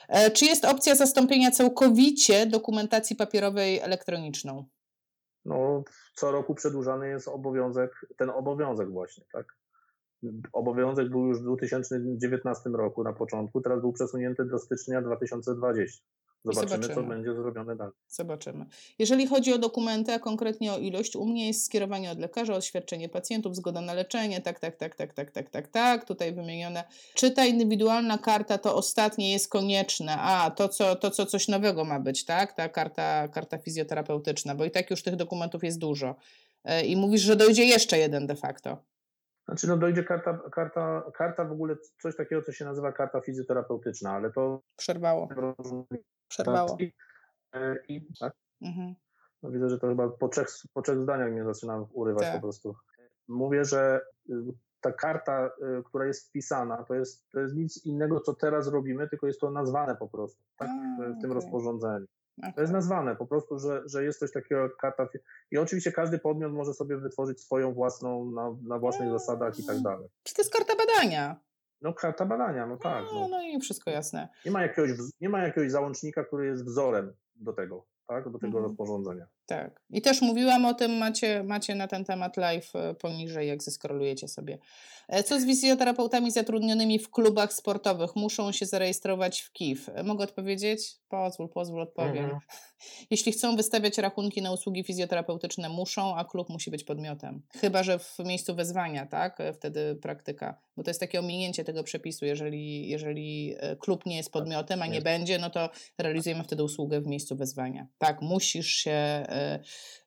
[0.09, 4.65] E, czy jest opcja zastąpienia całkowicie dokumentacji papierowej elektroniczną?
[5.45, 5.85] No,
[6.15, 9.57] co roku przedłużany jest obowiązek, ten obowiązek właśnie, tak?
[10.53, 16.05] Obowiązek był już w 2019 roku na początku, teraz był przesunięty do stycznia 2020.
[16.55, 17.93] Zobaczymy, zobaczymy, co będzie zrobione dalej.
[18.09, 18.67] Zobaczymy.
[18.99, 23.09] Jeżeli chodzi o dokumenty, a konkretnie o ilość, u mnie jest skierowanie od lekarza, oświadczenie
[23.09, 26.85] pacjentów, zgoda na leczenie, tak, tak, tak, tak, tak, tak, tak, tak, tutaj wymienione.
[27.15, 30.17] Czy ta indywidualna karta to ostatnie jest konieczne?
[30.19, 32.53] A, to co, to co coś nowego ma być, tak?
[32.53, 36.15] Ta karta, karta fizjoterapeutyczna, bo i tak już tych dokumentów jest dużo.
[36.65, 38.79] E, I mówisz, że dojdzie jeszcze jeden de facto.
[39.47, 44.11] Znaczy, no dojdzie karta, karta, karta w ogóle coś takiego, co się nazywa karta fizjoterapeutyczna,
[44.11, 44.61] ale to.
[44.77, 45.29] Przerwało.
[46.29, 46.77] Przerwało.
[46.81, 46.93] I,
[47.55, 48.33] e, i tak?
[48.63, 48.95] Mhm.
[49.43, 52.35] No widzę, że to chyba po trzech, po trzech zdaniach mnie zaczyna urywać tak.
[52.35, 52.75] po prostu.
[53.29, 54.01] Mówię, że
[54.31, 54.35] y,
[54.81, 55.51] ta karta,
[55.85, 59.51] która jest wpisana, to jest, to jest nic innego, co teraz robimy, tylko jest to
[59.51, 60.69] nazwane po prostu tak,
[60.99, 61.35] w tym okay.
[61.35, 62.07] rozporządzeniu.
[62.39, 62.53] Okay.
[62.53, 65.09] To jest nazwane po prostu, że, że jest coś takiego jak karta.
[65.51, 69.81] I oczywiście każdy podmiot może sobie wytworzyć swoją własną, na, na własnych zasadach i tak
[69.81, 70.09] dalej.
[70.23, 71.41] Czy to jest karta badania?
[71.83, 73.05] No karta badania, no tak.
[73.05, 74.29] No, no, no i wszystko jasne.
[74.45, 78.59] Nie ma, jakiegoś, nie ma jakiegoś załącznika, który jest wzorem do tego tak, do tego
[78.59, 78.65] mhm.
[78.65, 79.27] rozporządzenia.
[79.47, 79.81] Tak.
[79.91, 84.29] I też mówiłam o tym, macie, macie na ten temat live e, poniżej, jak zeskrolujecie
[84.29, 84.59] sobie.
[85.09, 88.17] E, co z fizjoterapeutami zatrudnionymi w klubach sportowych?
[88.17, 89.89] Muszą się zarejestrować w KIF.
[89.89, 90.95] E, mogę odpowiedzieć?
[91.09, 92.25] Pozwól, pozwól, odpowiem.
[92.25, 92.41] Mhm.
[93.11, 97.43] Jeśli chcą wystawiać rachunki na usługi fizjoterapeutyczne, muszą, a klub musi być podmiotem.
[97.61, 99.39] Chyba, że w miejscu wezwania, tak?
[99.55, 100.61] Wtedy praktyka.
[100.77, 102.25] Bo to jest takie ominięcie tego przepisu.
[102.25, 107.01] Jeżeli, jeżeli klub nie jest tak, podmiotem, a nie będzie, no to realizujemy wtedy usługę
[107.01, 107.87] w miejscu wezwania.
[107.99, 109.27] Tak, musisz się,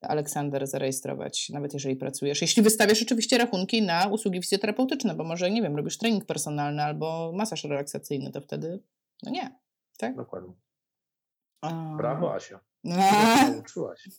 [0.02, 2.42] Aleksander, zarejestrować, nawet jeżeli pracujesz.
[2.42, 7.32] Jeśli wystawiasz oczywiście rachunki na usługi fizjoterapeutyczne, bo może, nie wiem, robisz trening personalny albo
[7.36, 8.84] masaż relaksacyjny, to wtedy,
[9.24, 9.60] no nie,
[9.98, 10.16] tak?
[10.16, 10.54] Dokładnie.
[11.98, 12.60] Brawo, Asia.
[13.54, 14.10] Nauczyłaś.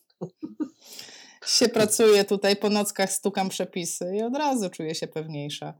[1.46, 5.74] Się pracuje tutaj, po nockach stukam przepisy i od razu czuję się pewniejsza.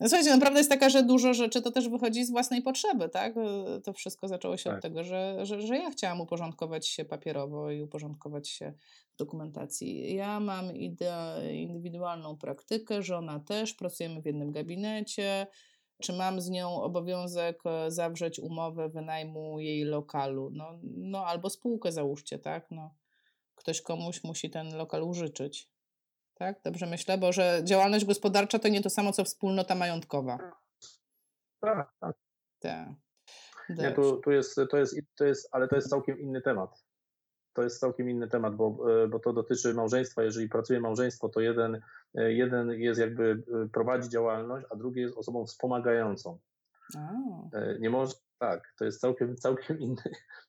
[0.00, 3.34] No, słuchajcie, naprawdę jest taka, że dużo rzeczy to też wychodzi z własnej potrzeby, tak?
[3.84, 4.76] To wszystko zaczęło się tak.
[4.76, 8.72] od tego, że, że, że ja chciałam uporządkować się papierowo i uporządkować się
[9.14, 10.14] w dokumentacji.
[10.14, 15.46] Ja mam ide- indywidualną praktykę, żona też, pracujemy w jednym gabinecie,
[16.02, 20.50] czy mam z nią obowiązek e, zawrzeć umowę wynajmu jej lokalu?
[20.52, 22.66] No, no albo spółkę załóżcie, tak?
[22.70, 22.94] No
[23.60, 25.68] ktoś komuś musi ten lokal użyczyć.
[26.34, 26.60] Tak?
[26.64, 30.38] Dobrze myślę, bo że działalność gospodarcza to nie to samo, co wspólnota majątkowa.
[31.60, 32.16] Tak, tak.
[32.60, 32.88] tak.
[33.68, 36.84] Nie, tu, tu jest, to jest, to jest, ale to jest całkiem inny temat.
[37.52, 40.22] To jest całkiem inny temat, bo, e, bo to dotyczy małżeństwa.
[40.22, 41.80] Jeżeli pracuje małżeństwo, to jeden,
[42.14, 46.38] e, jeden jest jakby e, prowadzi działalność, a drugi jest osobą wspomagającą.
[46.96, 47.12] A.
[47.80, 50.02] Nie, może, tak, to jest całkiem, całkiem inny,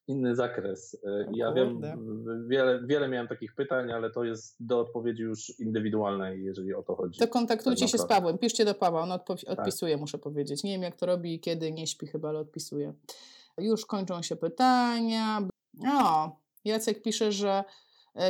[0.08, 0.98] inny zakres.
[1.06, 1.82] E, ja wiem,
[2.48, 6.96] wiele, wiele miałem takich pytań, ale to jest do odpowiedzi już indywidualnej, jeżeli o to
[6.96, 7.20] chodzi.
[7.20, 9.38] To kontaktujcie tak się z Pawłem, piszcie do Pawła, on tak.
[9.48, 10.02] odpisuje, tak.
[10.02, 10.64] muszę powiedzieć.
[10.64, 12.94] Nie wiem, jak to robi kiedy, nie śpi chyba, ale odpisuje.
[13.58, 15.48] Już kończą się pytania.
[15.88, 16.32] O,
[16.66, 17.64] Jacek pisze, że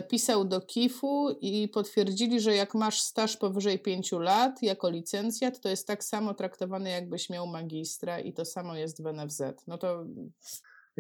[0.09, 5.69] pisał do KIF-u i potwierdzili, że jak masz staż powyżej 5 lat jako licencjat, to
[5.69, 9.41] jest tak samo traktowany, jakbyś miał magistra i to samo jest w NFZ.
[9.67, 10.05] No to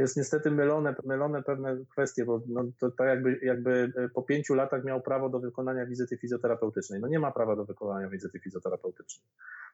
[0.01, 4.53] jest niestety mylone, mylone pewne kwestie, bo no, to tak jakby, jakby e, po pięciu
[4.53, 6.99] latach miał prawo do wykonania wizyty fizjoterapeutycznej.
[6.99, 9.27] No nie ma prawa do wykonania wizyty fizjoterapeutycznej.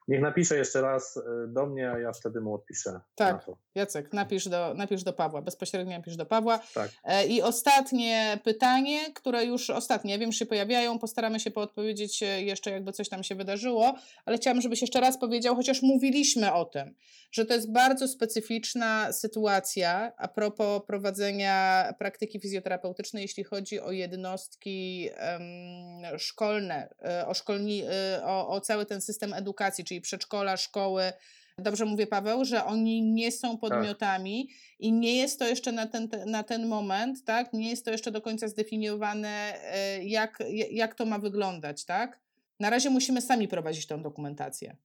[0.08, 3.00] Niech napisze jeszcze raz e, do mnie, a ja wtedy mu odpiszę.
[3.14, 6.60] Tak, Jacek, napisz do, napisz do Pawła, bezpośrednio napisz do Pawła.
[6.74, 6.90] Tak.
[7.04, 12.70] E, I ostatnie pytanie, które już ostatnie, wiem, że się pojawiają, postaramy się poodpowiedzieć jeszcze,
[12.70, 16.94] jakby coś tam się wydarzyło, ale chciałam, żebyś jeszcze raz powiedział, chociaż mówiliśmy o tym,
[17.30, 25.08] że to jest bardzo specyficzna sytuacja a propos prowadzenia praktyki fizjoterapeutycznej, jeśli chodzi o jednostki
[25.32, 31.12] um, szkolne, e, o, szkolni, e, o, o cały ten system edukacji, czyli przedszkola, szkoły,
[31.58, 33.60] Dobrze mówię, Paweł, że oni nie są tak.
[33.60, 34.56] podmiotami tak.
[34.80, 37.52] i nie jest to jeszcze na ten, na ten moment, tak?
[37.52, 42.20] Nie jest to jeszcze do końca zdefiniowane, e, jak, jak to ma wyglądać, tak?
[42.60, 44.76] Na razie musimy sami prowadzić tą dokumentację.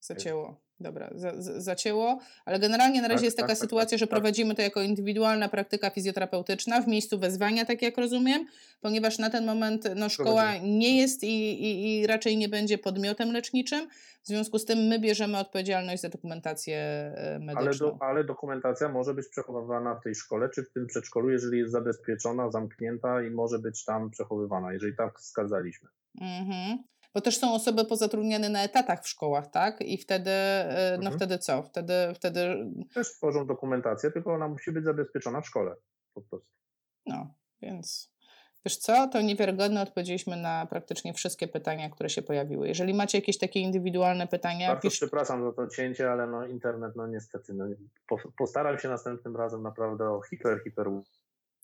[0.00, 0.60] Zacięło.
[0.80, 3.98] Dobra, za, za, zacięło, ale generalnie na razie tak, jest taka tak, tak sytuacja, tak,
[3.98, 4.10] że tak.
[4.10, 8.46] prowadzimy to jako indywidualna praktyka fizjoterapeutyczna w miejscu wezwania, tak jak rozumiem,
[8.80, 13.32] ponieważ na ten moment no, szkoła nie jest i, i, i raczej nie będzie podmiotem
[13.32, 13.88] leczniczym,
[14.22, 17.86] w związku z tym my bierzemy odpowiedzialność za dokumentację medyczną.
[17.86, 21.58] Ale, do, ale dokumentacja może być przechowywana w tej szkole czy w tym przedszkolu, jeżeli
[21.58, 25.88] jest zabezpieczona, zamknięta i może być tam przechowywana, jeżeli tak wskazaliśmy.
[26.20, 26.78] Mhm
[27.14, 29.80] bo też są osoby pozatrudniane na etatach w szkołach, tak?
[29.80, 31.16] I wtedy, e, no mhm.
[31.16, 31.62] wtedy co?
[31.62, 32.70] Wtedy, wtedy...
[32.94, 35.74] Też tworzą dokumentację, tylko ona musi być zabezpieczona w szkole
[36.14, 36.46] po prostu.
[37.06, 38.12] No, więc
[38.64, 42.68] wiesz co, to niewiarygodne odpowiedzieliśmy na praktycznie wszystkie pytania, które się pojawiły.
[42.68, 44.68] Jeżeli macie jakieś takie indywidualne pytania...
[44.68, 44.98] Bardzo pisz...
[44.98, 47.64] przepraszam za to cięcie, ale no internet, no niestety, no,
[48.38, 50.88] postaram się następnym razem naprawdę o hiper, hiper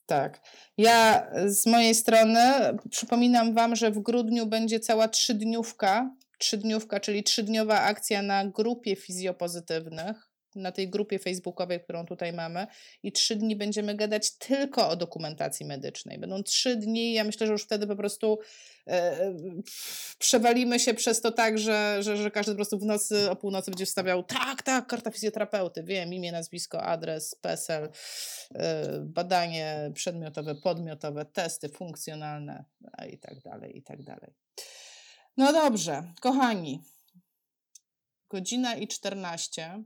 [0.07, 0.41] tak.
[0.79, 2.41] Ja z mojej strony
[2.91, 10.26] przypominam Wam, że w grudniu będzie cała trzydniówka, trzydniówka, czyli trzydniowa akcja na grupie fizjopozytywnych
[10.57, 12.67] na tej grupie facebookowej, którą tutaj mamy
[13.03, 16.19] i trzy dni będziemy gadać tylko o dokumentacji medycznej.
[16.19, 18.39] Będą trzy dni, ja myślę, że już wtedy po prostu
[18.87, 19.35] e,
[20.19, 23.71] przewalimy się przez to tak, że, że, że każdy po prostu w nocy, o północy
[23.71, 27.89] będzie wstawiał tak, tak, karta fizjoterapeuty, wiem, imię, nazwisko, adres, PESEL,
[28.55, 32.65] e, badanie przedmiotowe, podmiotowe, testy funkcjonalne
[33.11, 34.35] i tak dalej, i tak dalej.
[35.37, 36.83] No dobrze, kochani,
[38.29, 39.83] Godzina i 14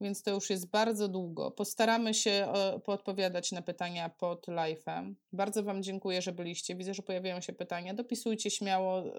[0.00, 1.50] więc to już jest bardzo długo.
[1.50, 2.48] Postaramy się
[2.84, 5.14] poodpowiadać na pytania pod live'em.
[5.32, 6.74] Bardzo Wam dziękuję, że byliście.
[6.74, 7.94] Widzę, że pojawiają się pytania.
[7.94, 9.10] Dopisujcie śmiało, y,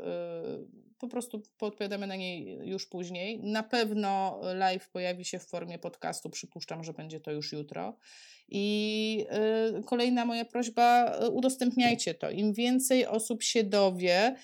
[0.99, 3.39] po prostu poodpowiadamy na nie już później.
[3.39, 6.29] Na pewno live pojawi się w formie podcastu.
[6.29, 7.97] Przypuszczam, że będzie to już jutro.
[8.49, 9.25] I
[9.79, 12.31] y, kolejna moja prośba, udostępniajcie to.
[12.31, 14.35] Im więcej osób się dowie,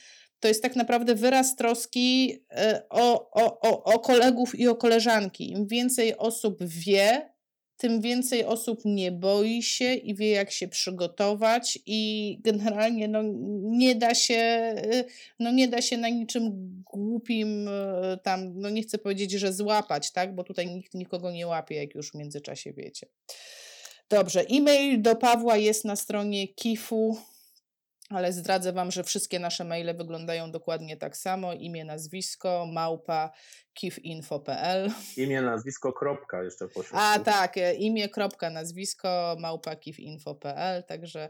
[0.46, 5.52] to jest tak naprawdę wyraz troski e, o, o, o, o kolegów i o koleżanki.
[5.52, 7.30] Im więcej osób wie,
[7.78, 13.22] tym więcej osób nie boi się i wie, jak się przygotować, i generalnie no,
[13.62, 15.04] nie, da się, e,
[15.40, 16.52] no, nie da się na niczym
[16.94, 20.36] głupim e, tam, no nie chcę powiedzieć, że złapać, tak?
[20.36, 23.08] bo tutaj nikt nikogo nie łapie, jak już w międzyczasie wiecie.
[24.10, 27.18] Dobrze, e-mail do Pawła jest na stronie kifu
[28.10, 31.54] ale zdradzę Wam, że wszystkie nasze maile wyglądają dokładnie tak samo.
[31.54, 33.32] Imię, nazwisko, małpa,
[33.74, 34.92] kifinfo.pl.
[35.18, 36.98] Imię, nazwisko, kropka jeszcze pośrodku.
[37.00, 41.30] A tak, e, imię, kropka, nazwisko, małpa, kifinfo.pl, także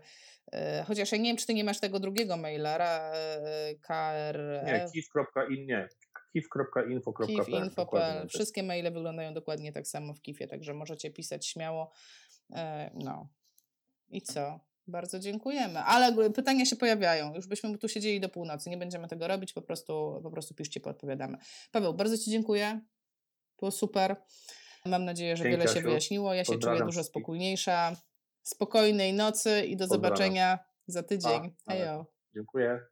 [0.52, 2.78] e, chociaż ja nie wiem, czy Ty nie masz tego drugiego maila,
[3.14, 4.64] e, KR...
[4.66, 5.90] Nie, kif.in, nie,
[6.34, 7.28] kif.info.pl.
[7.28, 8.28] Kif.info.pl.
[8.28, 11.92] Wszystkie maile wyglądają dokładnie tak samo w kifie, także możecie pisać śmiało.
[12.56, 13.30] E, no.
[14.10, 14.60] I co?
[14.88, 15.80] Bardzo dziękujemy.
[15.80, 17.36] Ale pytania się pojawiają.
[17.36, 18.70] Już byśmy tu siedzieli do północy.
[18.70, 21.38] Nie będziemy tego robić, po prostu, po prostu piszcie, podpowiadamy.
[21.72, 22.82] Paweł, bardzo Ci dziękuję.
[23.60, 24.16] Było super.
[24.86, 26.34] Mam nadzieję, że Dzięki, wiele się wyjaśniło.
[26.34, 27.96] Ja się czuję dużo spokojniejsza.
[28.44, 30.18] Spokojnej nocy i do Pozdrawiam.
[30.18, 31.56] zobaczenia za tydzień.
[31.70, 32.06] Hejo.
[32.36, 32.84] Dziękuję.